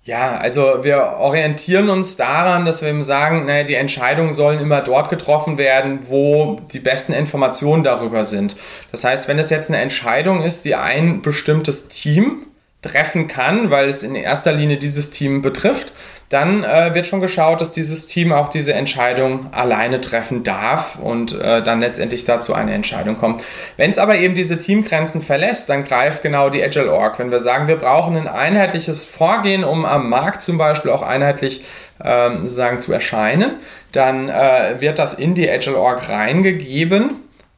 Ja, 0.03 0.37
also 0.37 0.83
wir 0.83 1.17
orientieren 1.19 1.89
uns 1.89 2.15
daran, 2.15 2.65
dass 2.65 2.81
wir 2.81 2.89
eben 2.89 3.03
sagen, 3.03 3.45
naja, 3.45 3.65
die 3.65 3.75
Entscheidungen 3.75 4.31
sollen 4.31 4.59
immer 4.59 4.81
dort 4.81 5.09
getroffen 5.09 5.57
werden, 5.59 5.99
wo 6.07 6.55
die 6.71 6.79
besten 6.79 7.13
Informationen 7.13 7.83
darüber 7.83 8.23
sind. 8.23 8.55
Das 8.91 9.03
heißt, 9.03 9.27
wenn 9.27 9.37
es 9.37 9.49
jetzt 9.49 9.69
eine 9.69 9.81
Entscheidung 9.81 10.41
ist, 10.41 10.65
die 10.65 10.75
ein 10.75 11.21
bestimmtes 11.21 11.89
Team 11.89 12.47
treffen 12.81 13.27
kann, 13.27 13.69
weil 13.69 13.89
es 13.89 14.01
in 14.01 14.15
erster 14.15 14.53
Linie 14.53 14.77
dieses 14.77 15.11
Team 15.11 15.41
betrifft, 15.41 15.91
dann 16.29 16.63
äh, 16.63 16.93
wird 16.93 17.07
schon 17.07 17.21
geschaut, 17.21 17.61
dass 17.61 17.71
dieses 17.71 18.07
Team 18.07 18.33
auch 18.33 18.49
diese 18.49 18.73
Entscheidung 18.73 19.47
alleine 19.53 20.01
treffen 20.01 20.43
darf 20.43 20.99
und 20.99 21.39
äh, 21.39 21.63
dann 21.63 21.79
letztendlich 21.79 22.25
dazu 22.25 22.53
eine 22.53 22.73
Entscheidung 22.73 23.17
kommt. 23.17 23.41
Wenn 23.77 23.89
es 23.89 23.97
aber 23.97 24.17
eben 24.17 24.35
diese 24.35 24.57
Teamgrenzen 24.57 25.21
verlässt, 25.21 25.69
dann 25.69 25.85
greift 25.85 26.23
genau 26.23 26.49
die 26.49 26.61
Agile 26.61 26.91
Org. 26.91 27.17
Wenn 27.19 27.31
wir 27.31 27.39
sagen, 27.39 27.67
wir 27.69 27.77
brauchen 27.77 28.17
ein 28.17 28.27
einheitliches 28.27 29.05
Vorgehen, 29.05 29.63
um 29.63 29.85
am 29.85 30.09
Markt 30.09 30.43
zum 30.43 30.57
Beispiel 30.57 30.91
auch 30.91 31.01
einheitlich 31.01 31.63
ähm, 32.03 32.47
sagen 32.49 32.81
zu 32.81 32.91
erscheinen, 32.91 33.55
dann 33.93 34.27
äh, 34.27 34.81
wird 34.81 34.99
das 34.99 35.13
in 35.13 35.33
die 35.33 35.49
Agile 35.49 35.77
Org 35.77 36.09
reingegeben 36.09 37.11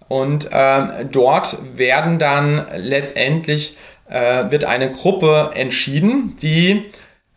und 0.08 0.52
äh, 0.52 1.06
dort 1.12 1.58
werden 1.76 2.20
dann 2.20 2.66
letztendlich 2.78 3.78
äh, 4.10 4.50
wird 4.52 4.66
eine 4.66 4.92
Gruppe 4.92 5.52
entschieden, 5.56 6.36
die 6.42 6.86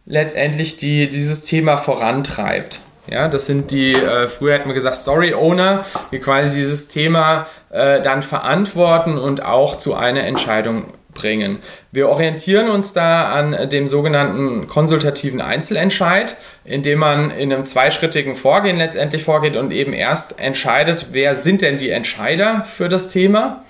letztendlich 0.04 0.76
die, 0.76 1.09
dieses 1.09 1.44
Thema 1.44 1.76
vorantreibt. 1.76 2.80
Ja, 3.09 3.28
das 3.28 3.47
sind 3.47 3.71
die, 3.73 3.94
äh, 3.94 4.28
früher 4.28 4.54
hätten 4.54 4.68
wir 4.68 4.75
gesagt, 4.75 4.97
Story 4.97 5.35
Owner, 5.35 5.85
die 6.12 6.21
quasi 6.21 6.54
dieses 6.59 6.88
Thema 6.88 7.47
äh, 7.71 8.00
dann 8.00 8.23
verantworten 8.23 9.18
und 9.18 9.44
auch 9.44 9.76
zu 9.76 9.94
einer 9.94 10.23
Entscheidung 10.25 10.85
bringen. 11.12 11.59
Wir 11.90 12.09
orientieren 12.09 12.71
uns 12.71 12.92
da 12.92 13.32
an 13.32 13.68
dem 13.68 13.88
sogenannten 13.88 14.66
konsultativen 14.68 15.40
Einzelentscheid, 15.40 16.37
indem 16.64 17.00
man 17.00 17.30
in 17.30 17.52
einem 17.52 17.64
zweischrittigen 17.64 18.37
Vorgehen 18.37 18.78
letztendlich 18.78 19.25
vorgeht 19.25 19.56
und 19.56 19.73
eben 19.73 19.92
erst 19.92 20.38
entscheidet, 20.40 21.09
wer 21.12 21.35
sind 21.35 21.61
denn 21.61 21.78
die 21.78 21.90
Entscheider 21.90 22.64
für 22.64 22.88
das 22.88 23.11
Thema 23.11 23.62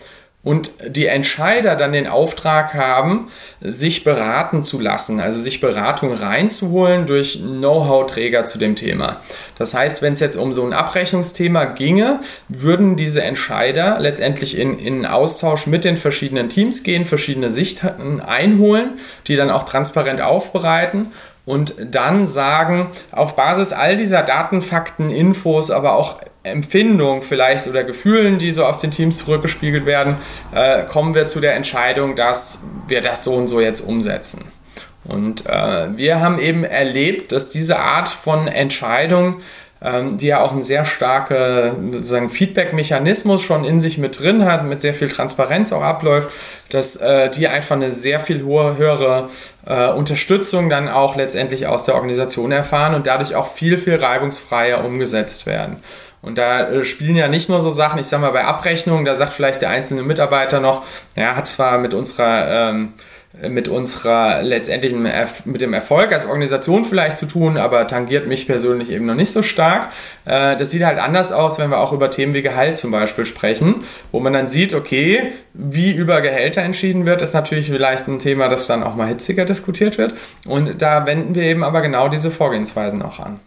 und 0.44 0.72
die 0.88 1.06
Entscheider 1.06 1.76
dann 1.76 1.92
den 1.92 2.08
Auftrag 2.08 2.74
haben, 2.74 3.28
sich 3.60 4.02
beraten 4.02 4.64
zu 4.64 4.80
lassen, 4.80 5.20
also 5.20 5.40
sich 5.40 5.60
Beratung 5.60 6.12
reinzuholen 6.12 7.06
durch 7.06 7.40
Know-how-Träger 7.40 8.44
zu 8.44 8.58
dem 8.58 8.74
Thema. 8.74 9.20
Das 9.56 9.72
heißt, 9.72 10.02
wenn 10.02 10.14
es 10.14 10.20
jetzt 10.20 10.36
um 10.36 10.52
so 10.52 10.64
ein 10.64 10.72
Abrechnungsthema 10.72 11.66
ginge, 11.66 12.18
würden 12.48 12.96
diese 12.96 13.22
Entscheider 13.22 14.00
letztendlich 14.00 14.58
in, 14.58 14.78
in 14.80 15.06
Austausch 15.06 15.68
mit 15.68 15.84
den 15.84 15.96
verschiedenen 15.96 16.48
Teams 16.48 16.82
gehen, 16.82 17.06
verschiedene 17.06 17.52
Sichten 17.52 18.20
einholen, 18.20 18.98
die 19.28 19.36
dann 19.36 19.50
auch 19.50 19.62
transparent 19.62 20.20
aufbereiten 20.20 21.12
und 21.44 21.74
dann 21.78 22.26
sagen, 22.26 22.88
auf 23.12 23.36
Basis 23.36 23.72
all 23.72 23.96
dieser 23.96 24.22
Daten, 24.22 24.60
Fakten, 24.62 25.10
Infos, 25.10 25.70
aber 25.70 25.94
auch 25.94 26.20
Empfindung 26.42 27.22
vielleicht 27.22 27.66
oder 27.66 27.84
Gefühlen, 27.84 28.38
die 28.38 28.52
so 28.52 28.64
aus 28.64 28.80
den 28.80 28.90
Teams 28.90 29.18
zurückgespiegelt 29.18 29.86
werden, 29.86 30.16
äh, 30.54 30.84
kommen 30.84 31.14
wir 31.14 31.26
zu 31.26 31.40
der 31.40 31.54
Entscheidung, 31.54 32.16
dass 32.16 32.64
wir 32.88 33.00
das 33.00 33.24
so 33.24 33.34
und 33.34 33.48
so 33.48 33.60
jetzt 33.60 33.80
umsetzen. 33.80 34.44
Und 35.04 35.46
äh, 35.46 35.96
wir 35.96 36.20
haben 36.20 36.38
eben 36.38 36.64
erlebt, 36.64 37.32
dass 37.32 37.50
diese 37.50 37.78
Art 37.78 38.08
von 38.08 38.46
Entscheidung 38.46 39.40
ähm, 39.84 40.16
die 40.16 40.26
ja 40.26 40.40
auch 40.40 40.52
einen 40.52 40.62
sehr 40.62 40.84
starken 40.84 42.30
Feedback-Mechanismus 42.30 43.42
schon 43.42 43.64
in 43.64 43.80
sich 43.80 43.98
mit 43.98 44.20
drin 44.20 44.44
hat, 44.44 44.64
mit 44.64 44.80
sehr 44.80 44.94
viel 44.94 45.08
Transparenz 45.08 45.72
auch 45.72 45.82
abläuft, 45.82 46.30
dass 46.70 46.96
äh, 46.96 47.30
die 47.30 47.48
einfach 47.48 47.74
eine 47.74 47.90
sehr 47.90 48.20
viel 48.20 48.44
hohe, 48.44 48.76
höhere 48.76 49.28
äh, 49.66 49.88
Unterstützung 49.88 50.68
dann 50.68 50.88
auch 50.88 51.16
letztendlich 51.16 51.66
aus 51.66 51.82
der 51.84 51.96
Organisation 51.96 52.52
erfahren 52.52 52.94
und 52.94 53.08
dadurch 53.08 53.34
auch 53.34 53.48
viel, 53.48 53.76
viel 53.76 53.96
reibungsfreier 53.96 54.84
umgesetzt 54.84 55.46
werden. 55.46 55.78
Und 56.22 56.38
da 56.38 56.68
äh, 56.68 56.84
spielen 56.84 57.16
ja 57.16 57.28
nicht 57.28 57.48
nur 57.48 57.60
so 57.60 57.70
Sachen, 57.70 57.98
ich 57.98 58.06
sag 58.06 58.20
mal, 58.20 58.30
bei 58.30 58.44
Abrechnungen, 58.44 59.04
da 59.04 59.14
sagt 59.14 59.32
vielleicht 59.32 59.60
der 59.60 59.70
einzelne 59.70 60.02
Mitarbeiter 60.02 60.60
noch, 60.60 60.84
er 61.14 61.36
hat 61.36 61.48
zwar 61.48 61.78
mit 61.78 61.92
unserer 61.92 62.70
ähm, 62.70 62.94
mit 63.48 63.66
unserer 63.66 64.42
letztendlichen 64.42 65.08
mit 65.46 65.60
dem 65.62 65.72
Erfolg 65.72 66.12
als 66.12 66.26
Organisation 66.26 66.84
vielleicht 66.84 67.16
zu 67.16 67.26
tun, 67.26 67.56
aber 67.56 67.86
tangiert 67.86 68.26
mich 68.26 68.46
persönlich 68.46 68.90
eben 68.90 69.06
noch 69.06 69.14
nicht 69.14 69.32
so 69.32 69.42
stark. 69.42 69.88
Äh, 70.26 70.56
das 70.56 70.70
sieht 70.70 70.84
halt 70.84 70.98
anders 70.98 71.32
aus, 71.32 71.58
wenn 71.58 71.70
wir 71.70 71.78
auch 71.78 71.92
über 71.92 72.10
Themen 72.10 72.34
wie 72.34 72.42
Gehalt 72.42 72.76
zum 72.76 72.90
Beispiel 72.90 73.24
sprechen, 73.24 73.84
wo 74.10 74.20
man 74.20 74.34
dann 74.34 74.48
sieht, 74.48 74.74
okay, 74.74 75.32
wie 75.54 75.92
über 75.92 76.20
Gehälter 76.20 76.62
entschieden 76.62 77.06
wird, 77.06 77.22
ist 77.22 77.32
natürlich 77.32 77.70
vielleicht 77.70 78.06
ein 78.06 78.18
Thema, 78.18 78.48
das 78.48 78.66
dann 78.66 78.82
auch 78.82 78.94
mal 78.94 79.08
hitziger 79.08 79.46
diskutiert 79.46 79.96
wird. 79.96 80.12
Und 80.44 80.82
da 80.82 81.06
wenden 81.06 81.34
wir 81.34 81.44
eben 81.44 81.64
aber 81.64 81.80
genau 81.80 82.08
diese 82.08 82.30
Vorgehensweisen 82.30 83.00
auch 83.00 83.18
an. 83.18 83.40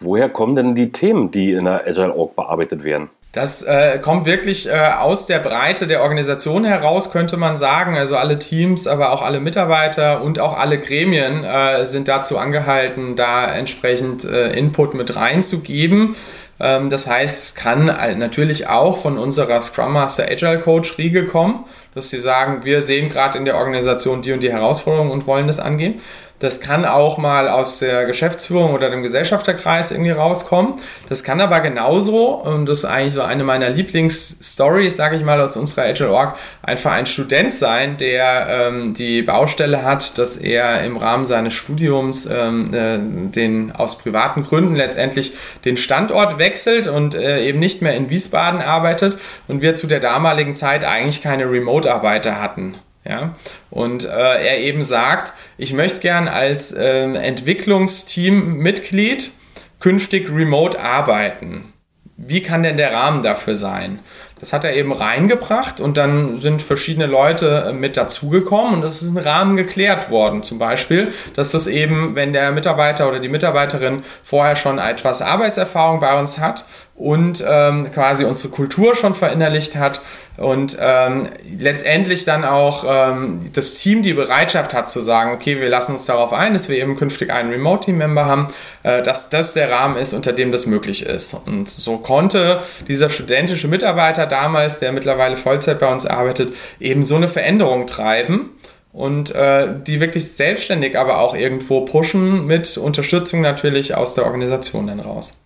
Woher 0.00 0.30
kommen 0.30 0.56
denn 0.56 0.74
die 0.74 0.92
Themen, 0.92 1.30
die 1.30 1.52
in 1.52 1.66
der 1.66 1.86
Agile 1.86 2.14
Org 2.14 2.34
bearbeitet 2.34 2.84
werden? 2.84 3.10
Das 3.32 3.62
äh, 3.62 4.00
kommt 4.02 4.26
wirklich 4.26 4.68
äh, 4.68 4.72
aus 4.72 5.26
der 5.26 5.38
Breite 5.38 5.86
der 5.86 6.02
Organisation 6.02 6.64
heraus, 6.64 7.12
könnte 7.12 7.36
man 7.36 7.56
sagen. 7.56 7.96
Also 7.96 8.16
alle 8.16 8.40
Teams, 8.40 8.88
aber 8.88 9.12
auch 9.12 9.22
alle 9.22 9.38
Mitarbeiter 9.38 10.22
und 10.22 10.40
auch 10.40 10.58
alle 10.58 10.78
Gremien 10.78 11.44
äh, 11.44 11.86
sind 11.86 12.08
dazu 12.08 12.38
angehalten, 12.38 13.14
da 13.14 13.46
entsprechend 13.52 14.24
äh, 14.24 14.50
Input 14.58 14.94
mit 14.94 15.14
reinzugeben. 15.14 16.16
Ähm, 16.58 16.90
das 16.90 17.06
heißt, 17.06 17.40
es 17.40 17.54
kann 17.54 17.84
natürlich 17.84 18.66
auch 18.68 18.98
von 18.98 19.16
unserer 19.16 19.60
Scrum 19.60 19.92
Master 19.92 20.24
Agile 20.24 20.58
Coach 20.58 20.98
Riege 20.98 21.26
kommen, 21.26 21.64
dass 21.94 22.10
sie 22.10 22.18
sagen, 22.18 22.64
wir 22.64 22.82
sehen 22.82 23.10
gerade 23.10 23.38
in 23.38 23.44
der 23.44 23.56
Organisation 23.58 24.22
die 24.22 24.32
und 24.32 24.42
die 24.42 24.50
Herausforderungen 24.50 25.12
und 25.12 25.28
wollen 25.28 25.46
das 25.46 25.60
angehen. 25.60 26.00
Das 26.40 26.60
kann 26.60 26.86
auch 26.86 27.18
mal 27.18 27.48
aus 27.48 27.78
der 27.78 28.06
Geschäftsführung 28.06 28.72
oder 28.72 28.88
dem 28.90 29.02
Gesellschafterkreis 29.02 29.90
irgendwie 29.90 30.10
rauskommen. 30.10 30.74
Das 31.08 31.22
kann 31.22 31.38
aber 31.40 31.60
genauso, 31.60 32.28
und 32.28 32.66
das 32.66 32.78
ist 32.78 32.84
eigentlich 32.86 33.12
so 33.12 33.20
eine 33.20 33.44
meiner 33.44 33.68
Lieblingsstories, 33.68 34.96
sage 34.96 35.16
ich 35.16 35.22
mal, 35.22 35.38
aus 35.38 35.58
unserer 35.58 35.82
Agile 35.82 36.10
Org, 36.10 36.36
einfach 36.62 36.92
ein 36.92 37.04
Student 37.04 37.52
sein, 37.52 37.98
der 37.98 38.46
ähm, 38.48 38.94
die 38.94 39.20
Baustelle 39.20 39.84
hat, 39.84 40.16
dass 40.16 40.38
er 40.38 40.82
im 40.82 40.96
Rahmen 40.96 41.26
seines 41.26 41.52
Studiums 41.52 42.24
ähm, 42.24 42.72
äh, 42.72 42.98
den 43.34 43.72
aus 43.72 43.98
privaten 43.98 44.42
Gründen 44.42 44.74
letztendlich 44.74 45.34
den 45.66 45.76
Standort 45.76 46.38
wechselt 46.38 46.86
und 46.86 47.14
äh, 47.14 47.44
eben 47.44 47.58
nicht 47.58 47.82
mehr 47.82 47.94
in 47.94 48.08
Wiesbaden 48.08 48.62
arbeitet 48.62 49.18
und 49.46 49.60
wir 49.60 49.76
zu 49.76 49.86
der 49.86 50.00
damaligen 50.00 50.54
Zeit 50.54 50.84
eigentlich 50.86 51.20
keine 51.20 51.50
Remote-Arbeiter 51.50 52.40
hatten. 52.40 52.76
Ja? 53.04 53.34
Und 53.70 54.04
äh, 54.04 54.08
er 54.08 54.60
eben 54.60 54.84
sagt, 54.84 55.32
ich 55.58 55.72
möchte 55.72 55.98
gern 56.00 56.28
als 56.28 56.70
äh, 56.72 57.02
Entwicklungsteam-Mitglied 57.02 59.32
künftig 59.80 60.30
remote 60.30 60.80
arbeiten. 60.80 61.72
Wie 62.16 62.42
kann 62.42 62.62
denn 62.62 62.76
der 62.76 62.92
Rahmen 62.92 63.22
dafür 63.22 63.54
sein? 63.54 64.00
Das 64.40 64.54
hat 64.54 64.64
er 64.64 64.74
eben 64.74 64.92
reingebracht 64.92 65.80
und 65.80 65.98
dann 65.98 66.36
sind 66.36 66.62
verschiedene 66.62 67.06
Leute 67.06 67.66
äh, 67.68 67.72
mit 67.72 67.98
dazugekommen 67.98 68.74
und 68.74 68.84
es 68.84 69.02
ist 69.02 69.14
ein 69.14 69.18
Rahmen 69.18 69.56
geklärt 69.56 70.10
worden. 70.10 70.42
Zum 70.42 70.58
Beispiel, 70.58 71.12
dass 71.36 71.50
das 71.50 71.66
eben, 71.66 72.14
wenn 72.14 72.32
der 72.32 72.50
Mitarbeiter 72.52 73.08
oder 73.08 73.20
die 73.20 73.28
Mitarbeiterin 73.28 74.02
vorher 74.22 74.56
schon 74.56 74.78
etwas 74.78 75.20
Arbeitserfahrung 75.20 76.00
bei 76.00 76.18
uns 76.18 76.38
hat 76.38 76.64
und 76.94 77.44
ähm, 77.46 77.92
quasi 77.92 78.24
unsere 78.24 78.48
Kultur 78.48 78.96
schon 78.96 79.14
verinnerlicht 79.14 79.76
hat, 79.76 80.00
und 80.40 80.78
ähm, 80.80 81.28
letztendlich 81.58 82.24
dann 82.24 82.46
auch 82.46 82.84
ähm, 82.88 83.50
das 83.52 83.74
Team 83.74 84.02
die 84.02 84.14
Bereitschaft 84.14 84.72
hat 84.72 84.88
zu 84.88 85.00
sagen, 85.00 85.32
okay, 85.32 85.60
wir 85.60 85.68
lassen 85.68 85.92
uns 85.92 86.06
darauf 86.06 86.32
ein, 86.32 86.54
dass 86.54 86.70
wir 86.70 86.78
eben 86.78 86.96
künftig 86.96 87.30
einen 87.30 87.50
Remote-Team-Member 87.50 88.24
haben, 88.24 88.48
äh, 88.82 89.02
dass 89.02 89.28
das 89.28 89.52
der 89.52 89.70
Rahmen 89.70 89.98
ist, 89.98 90.14
unter 90.14 90.32
dem 90.32 90.50
das 90.50 90.64
möglich 90.64 91.04
ist. 91.04 91.34
Und 91.34 91.68
so 91.68 91.98
konnte 91.98 92.62
dieser 92.88 93.10
studentische 93.10 93.68
Mitarbeiter 93.68 94.24
damals, 94.26 94.78
der 94.78 94.92
mittlerweile 94.92 95.36
Vollzeit 95.36 95.78
bei 95.78 95.92
uns 95.92 96.06
arbeitet, 96.06 96.54
eben 96.80 97.04
so 97.04 97.16
eine 97.16 97.28
Veränderung 97.28 97.86
treiben 97.86 98.48
und 98.94 99.34
äh, 99.34 99.68
die 99.86 100.00
wirklich 100.00 100.32
selbstständig 100.32 100.98
aber 100.98 101.18
auch 101.18 101.34
irgendwo 101.36 101.82
pushen 101.82 102.46
mit 102.46 102.78
Unterstützung 102.78 103.42
natürlich 103.42 103.94
aus 103.94 104.14
der 104.14 104.24
Organisation 104.24 104.86
dann 104.86 105.00
raus. 105.00 105.39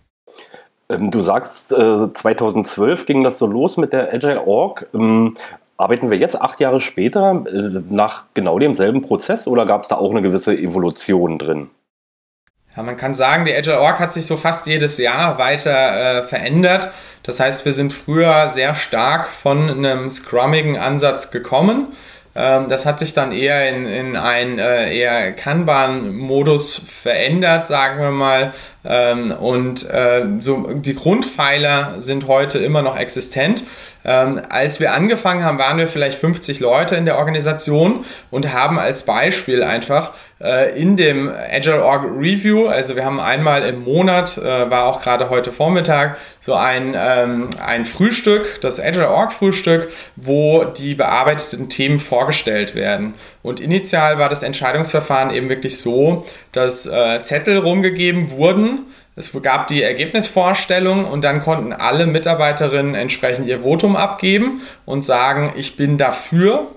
Ähm, 0.89 1.11
du 1.11 1.21
sagst, 1.21 1.69
2012 1.69 3.01
äh, 3.01 3.05
ging 3.05 3.23
das 3.23 3.37
so 3.37 3.47
los 3.47 3.77
mit 3.77 3.93
der 3.93 4.13
Agile 4.13 4.45
Org. 4.45 4.87
Ähm, 4.93 5.35
arbeiten 5.77 6.09
wir 6.09 6.17
jetzt 6.17 6.39
acht 6.41 6.59
Jahre 6.59 6.79
später 6.79 7.43
äh, 7.47 7.81
nach 7.89 8.25
genau 8.33 8.59
demselben 8.59 9.01
Prozess 9.01 9.47
oder 9.47 9.65
gab 9.65 9.83
es 9.83 9.87
da 9.87 9.95
auch 9.95 10.11
eine 10.11 10.21
gewisse 10.21 10.55
Evolution 10.55 11.37
drin? 11.37 11.69
Ja, 12.75 12.83
man 12.83 12.97
kann 12.97 13.15
sagen, 13.15 13.45
die 13.45 13.55
Agile 13.55 13.79
Org 13.79 13.99
hat 13.99 14.11
sich 14.11 14.25
so 14.25 14.35
fast 14.35 14.67
jedes 14.67 14.97
Jahr 14.97 15.37
weiter 15.37 16.19
äh, 16.19 16.23
verändert. 16.23 16.91
Das 17.23 17.39
heißt, 17.39 17.65
wir 17.65 17.71
sind 17.71 17.93
früher 17.93 18.49
sehr 18.49 18.75
stark 18.75 19.27
von 19.27 19.69
einem 19.69 20.09
scrummigen 20.09 20.77
Ansatz 20.77 21.31
gekommen 21.31 21.87
ähm, 22.35 22.67
das 22.67 22.85
hat 22.85 22.99
sich 22.99 23.13
dann 23.13 23.31
eher 23.31 23.69
in, 23.69 23.85
in 23.85 24.17
einen 24.17 24.59
äh, 24.59 24.93
eher 24.93 25.31
Kanban-Modus 25.31 26.81
verändert, 26.85 27.65
sagen 27.65 28.01
wir 28.01 28.11
mal. 28.11 28.53
Ähm, 28.87 29.31
und 29.31 29.89
äh, 29.89 30.25
so 30.39 30.69
die 30.73 30.95
Grundpfeiler 30.95 31.95
sind 31.99 32.27
heute 32.27 32.59
immer 32.59 32.81
noch 32.81 32.97
existent. 32.97 33.63
Ähm, 34.07 34.41
als 34.49 34.79
wir 34.79 34.93
angefangen 34.93 35.43
haben, 35.43 35.57
waren 35.57 35.77
wir 35.77 35.87
vielleicht 35.87 36.19
50 36.19 36.59
Leute 36.59 36.95
in 36.95 37.05
der 37.05 37.17
Organisation 37.17 38.05
und 38.29 38.53
haben 38.53 38.77
als 38.77 39.03
Beispiel 39.03 39.63
einfach 39.63 40.11
äh, 40.39 40.79
in 40.79 40.95
dem 40.95 41.27
Agile 41.29 41.83
Org 41.83 42.03
Review, 42.03 42.67
also 42.67 42.95
wir 42.95 43.03
haben 43.03 43.19
einmal 43.19 43.63
im 43.63 43.83
Monat, 43.83 44.37
äh, 44.37 44.69
war 44.69 44.85
auch 44.85 45.01
gerade 45.01 45.29
heute 45.29 45.51
Vormittag, 45.51 46.17
so 46.39 46.53
ein, 46.53 46.93
ähm, 46.95 47.49
ein 47.65 47.85
Frühstück, 47.85 48.61
das 48.61 48.79
Agile 48.79 49.09
Org 49.09 49.33
Frühstück, 49.33 49.89
wo 50.15 50.65
die 50.65 50.93
bearbeiteten 50.93 51.69
Themen 51.69 51.99
vorgestellt 51.99 52.75
werden. 52.75 53.15
Und 53.45 53.59
initial 53.59 54.17
war 54.17 54.27
das 54.27 54.41
Entscheidungsverfahren 54.41 55.29
eben 55.31 55.49
wirklich 55.49 55.77
so, 55.77 56.25
dass 56.51 56.87
äh, 56.87 57.21
Zettel 57.21 57.59
rumgegeben 57.59 58.31
wurden, 58.31 58.87
es 59.15 59.31
gab 59.43 59.67
die 59.67 59.83
Ergebnisvorstellung 59.83 61.05
und 61.05 61.23
dann 61.23 61.43
konnten 61.43 61.71
alle 61.71 62.07
Mitarbeiterinnen 62.07 62.95
entsprechend 62.95 63.47
ihr 63.47 63.61
Votum 63.61 63.95
abgeben 63.95 64.61
und 64.85 65.05
sagen, 65.05 65.53
ich 65.55 65.77
bin 65.77 65.99
dafür, 65.99 66.69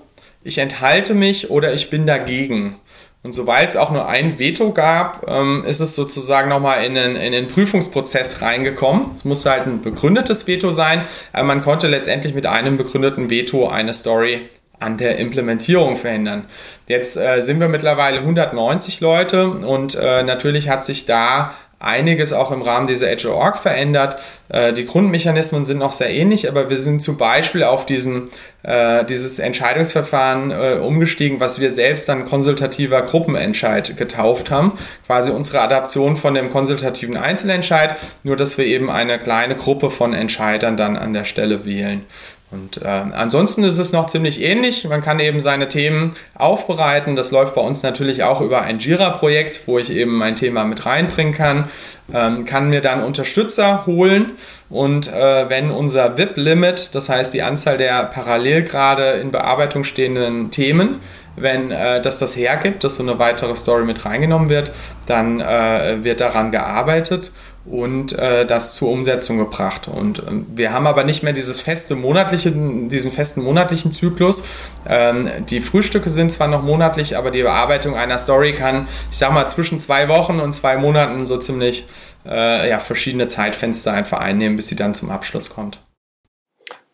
ich 0.43 0.59
enthalte 0.59 1.15
mich 1.15 1.49
oder 1.49 1.73
ich 1.73 1.89
bin 1.89 2.05
dagegen. 2.05 2.75
Und 3.23 3.33
sobald 3.33 3.71
es 3.71 3.75
auch 3.75 3.89
nur 3.89 4.07
ein 4.07 4.37
Veto 4.37 4.71
gab, 4.71 5.27
ähm, 5.27 5.65
ist 5.65 5.79
es 5.79 5.95
sozusagen 5.95 6.49
nochmal 6.49 6.85
in 6.85 6.93
den, 6.93 7.15
in 7.15 7.31
den 7.31 7.47
Prüfungsprozess 7.47 8.43
reingekommen. 8.43 9.07
Es 9.15 9.25
musste 9.25 9.49
halt 9.49 9.65
ein 9.65 9.81
begründetes 9.81 10.45
Veto 10.45 10.69
sein, 10.69 11.03
aber 11.33 11.45
man 11.45 11.63
konnte 11.63 11.87
letztendlich 11.87 12.35
mit 12.35 12.45
einem 12.45 12.77
begründeten 12.77 13.31
Veto 13.31 13.67
eine 13.67 13.91
Story 13.91 14.47
an 14.79 14.97
der 14.97 15.17
Implementierung 15.17 15.97
verhindern. 15.97 16.45
Jetzt 16.87 17.17
äh, 17.17 17.41
sind 17.41 17.59
wir 17.59 17.67
mittlerweile 17.67 18.19
190 18.19 19.01
Leute 19.01 19.49
und 19.49 19.95
äh, 19.95 20.23
natürlich 20.23 20.69
hat 20.69 20.85
sich 20.85 21.05
da 21.05 21.53
einiges 21.79 22.33
auch 22.33 22.51
im 22.51 22.61
Rahmen 22.61 22.87
dieser 22.87 23.07
Agile 23.07 23.33
Org 23.33 23.57
verändert. 23.57 24.17
Äh, 24.49 24.73
die 24.73 24.85
Grundmechanismen 24.85 25.65
sind 25.65 25.77
noch 25.77 25.93
sehr 25.93 26.09
ähnlich, 26.09 26.49
aber 26.49 26.69
wir 26.69 26.77
sind 26.77 27.01
zum 27.01 27.17
Beispiel 27.17 27.63
auf 27.63 27.85
diesen, 27.85 28.29
äh, 28.63 29.05
dieses 29.05 29.39
Entscheidungsverfahren 29.39 30.51
äh, 30.51 30.79
umgestiegen, 30.81 31.39
was 31.39 31.61
wir 31.61 31.71
selbst 31.71 32.09
dann 32.09 32.25
konsultativer 32.25 33.01
Gruppenentscheid 33.03 33.95
getauft 33.95 34.51
haben. 34.51 34.73
Quasi 35.07 35.31
unsere 35.31 35.61
Adaption 35.61 36.17
von 36.17 36.33
dem 36.33 36.51
konsultativen 36.51 37.15
Einzelentscheid, 37.15 37.95
nur 38.23 38.35
dass 38.35 38.57
wir 38.57 38.65
eben 38.65 38.89
eine 38.89 39.17
kleine 39.17 39.55
Gruppe 39.55 39.89
von 39.89 40.13
Entscheidern 40.13 40.75
dann 40.75 40.97
an 40.97 41.13
der 41.13 41.23
Stelle 41.23 41.65
wählen. 41.65 42.05
Und 42.51 42.81
äh, 42.81 42.87
ansonsten 42.87 43.63
ist 43.63 43.77
es 43.77 43.91
noch 43.91 44.07
ziemlich 44.07 44.41
ähnlich. 44.41 44.87
Man 44.87 45.03
kann 45.03 45.19
eben 45.19 45.39
seine 45.39 45.67
Themen 45.67 46.15
aufbereiten. 46.33 47.15
Das 47.15 47.31
läuft 47.31 47.53
bei 47.53 47.61
uns 47.61 47.83
natürlich 47.83 48.23
auch 48.23 48.41
über 48.41 48.61
ein 48.61 48.79
Jira-Projekt, 48.79 49.67
wo 49.67 49.77
ich 49.77 49.91
eben 49.91 50.17
mein 50.17 50.35
Thema 50.35 50.63
mit 50.63 50.85
reinbringen 50.85 51.33
kann. 51.33 51.69
Ähm, 52.11 52.45
kann 52.45 52.69
mir 52.69 52.81
dann 52.81 53.03
Unterstützer 53.03 53.85
holen 53.85 54.31
und 54.69 55.11
äh, 55.11 55.49
wenn 55.49 55.71
unser 55.71 56.17
VIP-Limit, 56.17 56.93
das 56.93 57.09
heißt 57.09 57.33
die 57.33 57.41
Anzahl 57.41 57.77
der 57.77 58.03
parallel 58.05 58.63
gerade 58.63 59.11
in 59.13 59.31
Bearbeitung 59.31 59.83
stehenden 59.83 60.51
Themen, 60.51 60.99
wenn 61.35 61.71
äh, 61.71 62.01
das 62.01 62.19
das 62.19 62.35
hergibt, 62.35 62.83
dass 62.83 62.95
so 62.95 63.03
eine 63.03 63.17
weitere 63.17 63.55
Story 63.55 63.83
mit 63.83 64.05
reingenommen 64.05 64.49
wird, 64.49 64.71
dann 65.07 65.39
äh, 65.39 66.03
wird 66.03 66.19
daran 66.19 66.51
gearbeitet 66.51 67.31
und 67.65 68.17
äh, 68.17 68.45
das 68.45 68.73
zur 68.73 68.89
Umsetzung 68.89 69.37
gebracht. 69.37 69.87
Und 69.87 70.23
ähm, 70.27 70.47
wir 70.55 70.73
haben 70.73 70.87
aber 70.87 71.03
nicht 71.03 71.23
mehr 71.23 71.33
dieses 71.33 71.61
feste 71.61 71.95
monatliche, 71.95 72.51
diesen 72.51 73.11
festen 73.11 73.43
monatlichen 73.43 73.91
Zyklus. 73.91 74.47
Ähm, 74.87 75.29
die 75.49 75.61
Frühstücke 75.61 76.09
sind 76.09 76.31
zwar 76.31 76.47
noch 76.47 76.63
monatlich, 76.63 77.17
aber 77.17 77.31
die 77.31 77.43
Bearbeitung 77.43 77.95
einer 77.95 78.17
Story 78.17 78.55
kann, 78.55 78.87
ich 79.11 79.17
sag 79.17 79.33
mal, 79.33 79.47
zwischen 79.47 79.79
zwei 79.79 80.07
Wochen 80.07 80.39
und 80.39 80.53
zwei 80.53 80.77
Monaten 80.77 81.25
so 81.25 81.37
ziemlich 81.37 81.85
äh, 82.25 82.69
ja, 82.69 82.79
verschiedene 82.79 83.27
Zeitfenster 83.27 83.93
einfach 83.93 84.19
einnehmen, 84.19 84.55
bis 84.55 84.67
sie 84.67 84.75
dann 84.75 84.93
zum 84.93 85.09
Abschluss 85.09 85.49
kommt. 85.49 85.79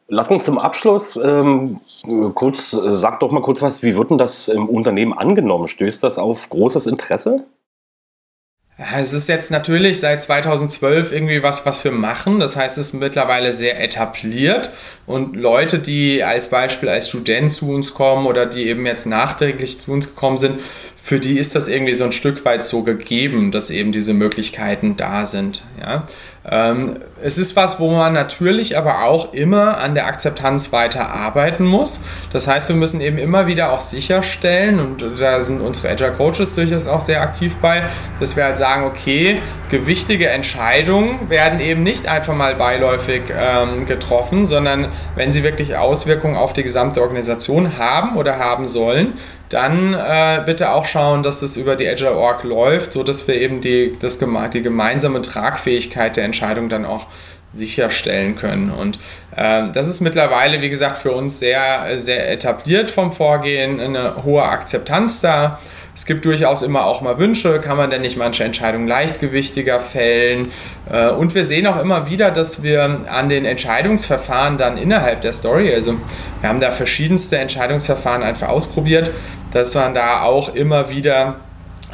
Lass 0.07 0.29
uns 0.29 0.45
zum 0.45 0.59
Abschluss 0.59 1.15
ähm, 1.15 1.79
kurz, 2.35 2.73
äh, 2.73 2.95
sag 2.95 3.19
doch 3.21 3.31
mal 3.31 3.41
kurz 3.41 3.61
was, 3.61 3.81
wie 3.81 3.95
wird 3.95 4.11
denn 4.11 4.19
das 4.19 4.47
im 4.47 4.69
Unternehmen 4.69 5.13
angenommen? 5.13 5.67
Stößt 5.67 6.03
das 6.03 6.19
auf 6.19 6.49
großes 6.49 6.85
Interesse? 6.85 7.45
Es 8.77 9.13
ist 9.13 9.29
jetzt 9.29 9.51
natürlich 9.51 10.01
seit 10.01 10.21
2012 10.21 11.13
irgendwie 11.13 11.41
was, 11.41 11.65
was 11.65 11.81
wir 11.85 11.93
machen. 11.93 12.41
Das 12.41 12.57
heißt, 12.57 12.77
es 12.77 12.87
ist 12.87 12.93
mittlerweile 12.93 13.53
sehr 13.53 13.81
etabliert 13.81 14.69
und 15.05 15.37
Leute, 15.37 15.79
die 15.79 16.23
als 16.23 16.49
Beispiel 16.49 16.89
als 16.89 17.07
Student 17.07 17.53
zu 17.53 17.69
uns 17.69 17.93
kommen 17.93 18.25
oder 18.25 18.45
die 18.45 18.67
eben 18.67 18.85
jetzt 18.85 19.05
nachträglich 19.05 19.79
zu 19.79 19.93
uns 19.93 20.07
gekommen 20.07 20.37
sind, 20.37 20.59
für 21.01 21.19
die 21.19 21.39
ist 21.39 21.55
das 21.55 21.67
irgendwie 21.67 21.93
so 21.93 22.03
ein 22.03 22.11
Stück 22.11 22.43
weit 22.43 22.63
so 22.63 22.81
gegeben, 22.81 23.51
dass 23.51 23.69
eben 23.69 23.91
diese 23.91 24.13
Möglichkeiten 24.13 24.97
da 24.97 25.23
sind. 25.23 25.63
Ja? 25.79 26.07
Ähm, 26.47 26.93
es 27.23 27.39
ist 27.39 27.55
was, 27.55 27.79
wo 27.79 27.89
man 27.89 28.13
natürlich 28.13 28.77
aber 28.77 29.03
auch 29.03 29.33
immer 29.33 29.77
an 29.79 29.95
der 29.95 30.05
Akzeptanz 30.05 30.71
weiter 30.71 31.09
arbeiten 31.09 31.65
muss. 31.65 32.03
Das 32.31 32.47
heißt, 32.47 32.69
wir 32.69 32.75
müssen 32.75 33.01
eben 33.01 33.17
immer 33.17 33.47
wieder 33.47 33.71
auch 33.71 33.81
sicherstellen, 33.81 34.79
und 34.79 35.03
da 35.19 35.41
sind 35.41 35.61
unsere 35.61 35.89
Agile 35.89 36.11
Coaches 36.11 36.53
durchaus 36.53 36.85
auch 36.87 36.99
sehr 36.99 37.21
aktiv 37.21 37.55
bei, 37.61 37.83
dass 38.19 38.35
wir 38.35 38.43
halt 38.43 38.59
sagen, 38.59 38.83
okay, 38.83 39.41
gewichtige 39.71 40.29
Entscheidungen 40.29 41.29
werden 41.29 41.59
eben 41.59 41.81
nicht 41.81 42.07
einfach 42.07 42.35
mal 42.35 42.53
beiläufig 42.55 43.23
ähm, 43.35 43.87
getroffen, 43.87 44.45
sondern 44.45 44.89
wenn 45.15 45.31
sie 45.31 45.43
wirklich 45.43 45.75
Auswirkungen 45.75 46.35
auf 46.35 46.53
die 46.53 46.63
gesamte 46.63 47.01
Organisation 47.01 47.77
haben 47.77 48.17
oder 48.17 48.37
haben 48.37 48.67
sollen, 48.67 49.13
dann 49.49 49.93
äh, 49.93 50.41
bitte 50.45 50.71
auch 50.71 50.85
schauen, 50.85 51.21
dass 51.23 51.41
es 51.41 51.55
über 51.55 51.75
die 51.75 51.87
Agile 51.87 52.15
Org 52.15 52.43
läuft, 52.43 52.93
sodass 52.93 53.27
wir 53.27 53.35
eben 53.35 53.61
die, 53.61 53.95
das, 53.99 54.19
die 54.19 54.61
gemeinsame 54.61 55.21
Tragfähigkeit 55.21 56.17
der 56.17 56.25
Entscheidung 56.35 56.69
dann 56.69 56.85
auch 56.85 57.07
sicherstellen 57.53 58.35
können. 58.35 58.69
Und 58.69 58.99
äh, 59.35 59.63
das 59.73 59.87
ist 59.87 60.01
mittlerweile, 60.01 60.61
wie 60.61 60.69
gesagt, 60.69 60.97
für 60.97 61.13
uns 61.13 61.39
sehr, 61.39 61.97
sehr 61.97 62.29
etabliert 62.29 62.91
vom 62.91 63.13
Vorgehen, 63.13 63.79
eine 63.79 64.23
hohe 64.23 64.43
Akzeptanz 64.43 65.21
da. 65.21 65.59
Es 65.95 66.05
gibt 66.05 66.25
durchaus 66.25 66.61
immer 66.61 66.85
auch 66.85 66.99
mal 66.99 67.17
Wünsche, 67.19 67.61
kann 67.61 67.77
man 67.77 67.89
denn 67.89 68.01
nicht 68.01 68.17
manche 68.17 68.43
Entscheidungen 68.43 68.85
leichtgewichtiger 68.85 69.79
fällen? 69.79 70.51
Äh, 70.91 71.11
und 71.11 71.33
wir 71.33 71.45
sehen 71.45 71.65
auch 71.67 71.79
immer 71.79 72.09
wieder, 72.09 72.31
dass 72.31 72.61
wir 72.61 73.05
an 73.09 73.29
den 73.29 73.45
Entscheidungsverfahren 73.45 74.57
dann 74.57 74.77
innerhalb 74.77 75.21
der 75.21 75.31
Story, 75.31 75.73
also 75.73 75.95
wir 76.41 76.49
haben 76.49 76.59
da 76.59 76.71
verschiedenste 76.71 77.37
Entscheidungsverfahren 77.37 78.23
einfach 78.23 78.49
ausprobiert, 78.49 79.11
dass 79.53 79.73
man 79.73 79.93
da 79.93 80.23
auch 80.23 80.53
immer 80.53 80.89
wieder 80.89 81.37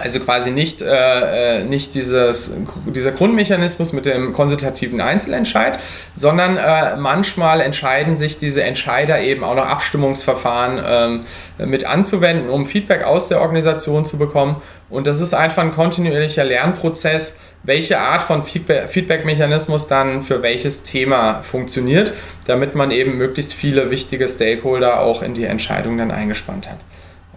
also 0.02 0.20
quasi 0.20 0.52
nicht, 0.52 0.82
äh, 0.82 1.60
äh, 1.60 1.64
nicht 1.64 1.94
dieses, 1.94 2.54
dieser 2.86 3.12
Grundmechanismus 3.12 3.94
mit 3.94 4.06
dem 4.06 4.34
konsultativen 4.34 5.00
Einzelentscheid, 5.02 5.80
sondern 6.16 6.58
äh, 6.58 6.96
manchmal 6.98 7.62
entscheiden 7.62 8.18
sich 8.18 8.38
diese 8.38 8.64
Entscheider 8.64 9.22
eben 9.22 9.44
auch 9.44 9.56
noch 9.56 9.66
Abstimmungsverfahren 9.66 11.24
ähm, 11.60 11.70
mit 11.70 11.86
anzuwenden, 11.86 12.50
um 12.50 12.66
Feedback 12.66 13.04
aus 13.04 13.28
der 13.28 13.42
Organisation 13.42 14.06
zu 14.06 14.18
bekommen. 14.18 14.62
Und 14.90 15.08
das 15.08 15.22
ist 15.22 15.34
einfach 15.34 15.64
ein 15.64 15.72
kontinuierlicher 15.72 16.44
Lernprozess, 16.44 17.38
welche 17.64 18.00
Art 18.00 18.24
von 18.24 18.44
Feedback-Mechanismus 18.44 19.88
dann 19.88 20.24
für 20.24 20.42
welches 20.42 20.84
Thema 20.84 21.42
funktioniert, 21.44 22.14
damit 22.48 22.76
man 22.76 22.92
eben 22.92 23.18
möglichst 23.18 23.54
viele 23.54 23.92
wichtige 23.92 24.28
Stakeholder 24.28 25.00
auch 25.00 25.22
in 25.22 25.34
die 25.34 25.46
Entscheidung 25.46 25.98
dann 25.98 26.12
eingespannt 26.12 26.68
hat. 26.68 26.78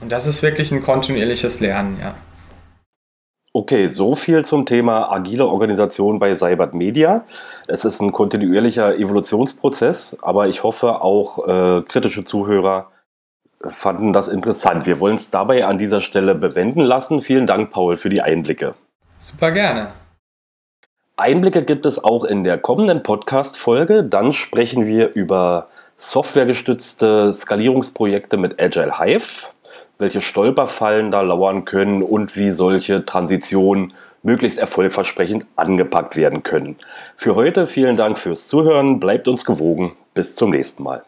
Und 0.00 0.10
das 0.12 0.26
ist 0.26 0.42
wirklich 0.42 0.72
ein 0.72 0.82
kontinuierliches 0.82 1.60
Lernen, 1.60 1.98
ja. 2.00 2.14
Okay, 3.56 3.86
so 3.86 4.16
viel 4.16 4.44
zum 4.44 4.66
Thema 4.66 5.12
agile 5.12 5.46
Organisation 5.46 6.18
bei 6.18 6.34
Cybert 6.34 6.74
Media. 6.74 7.24
Es 7.68 7.84
ist 7.84 8.00
ein 8.00 8.10
kontinuierlicher 8.10 8.96
Evolutionsprozess, 8.96 10.16
aber 10.22 10.48
ich 10.48 10.64
hoffe 10.64 11.02
auch 11.02 11.46
äh, 11.46 11.82
kritische 11.82 12.24
Zuhörer 12.24 12.90
fanden 13.60 14.12
das 14.12 14.26
interessant. 14.26 14.86
Wir 14.86 14.98
wollen 14.98 15.14
es 15.14 15.30
dabei 15.30 15.66
an 15.66 15.78
dieser 15.78 16.00
Stelle 16.00 16.34
bewenden 16.34 16.80
lassen. 16.80 17.22
Vielen 17.22 17.46
Dank, 17.46 17.70
Paul, 17.70 17.96
für 17.96 18.10
die 18.10 18.20
Einblicke. 18.20 18.74
Super 19.18 19.52
gerne. 19.52 19.92
Einblicke 21.16 21.62
gibt 21.62 21.86
es 21.86 22.02
auch 22.02 22.24
in 22.24 22.42
der 22.42 22.58
kommenden 22.58 23.04
Podcast-Folge. 23.04 24.02
Dann 24.02 24.32
sprechen 24.32 24.84
wir 24.86 25.14
über 25.14 25.68
softwaregestützte 25.96 27.32
Skalierungsprojekte 27.32 28.36
mit 28.36 28.60
Agile 28.60 28.98
Hive 28.98 29.53
welche 29.98 30.20
Stolperfallen 30.20 31.10
da 31.10 31.20
lauern 31.20 31.64
können 31.64 32.02
und 32.02 32.36
wie 32.36 32.50
solche 32.50 33.04
Transitionen 33.04 33.92
möglichst 34.22 34.58
erfolgversprechend 34.58 35.46
angepackt 35.56 36.16
werden 36.16 36.42
können. 36.42 36.76
Für 37.16 37.34
heute 37.34 37.66
vielen 37.66 37.96
Dank 37.96 38.18
fürs 38.18 38.48
Zuhören, 38.48 38.98
bleibt 38.98 39.28
uns 39.28 39.44
gewogen, 39.44 39.92
bis 40.14 40.34
zum 40.34 40.50
nächsten 40.50 40.82
Mal. 40.82 41.04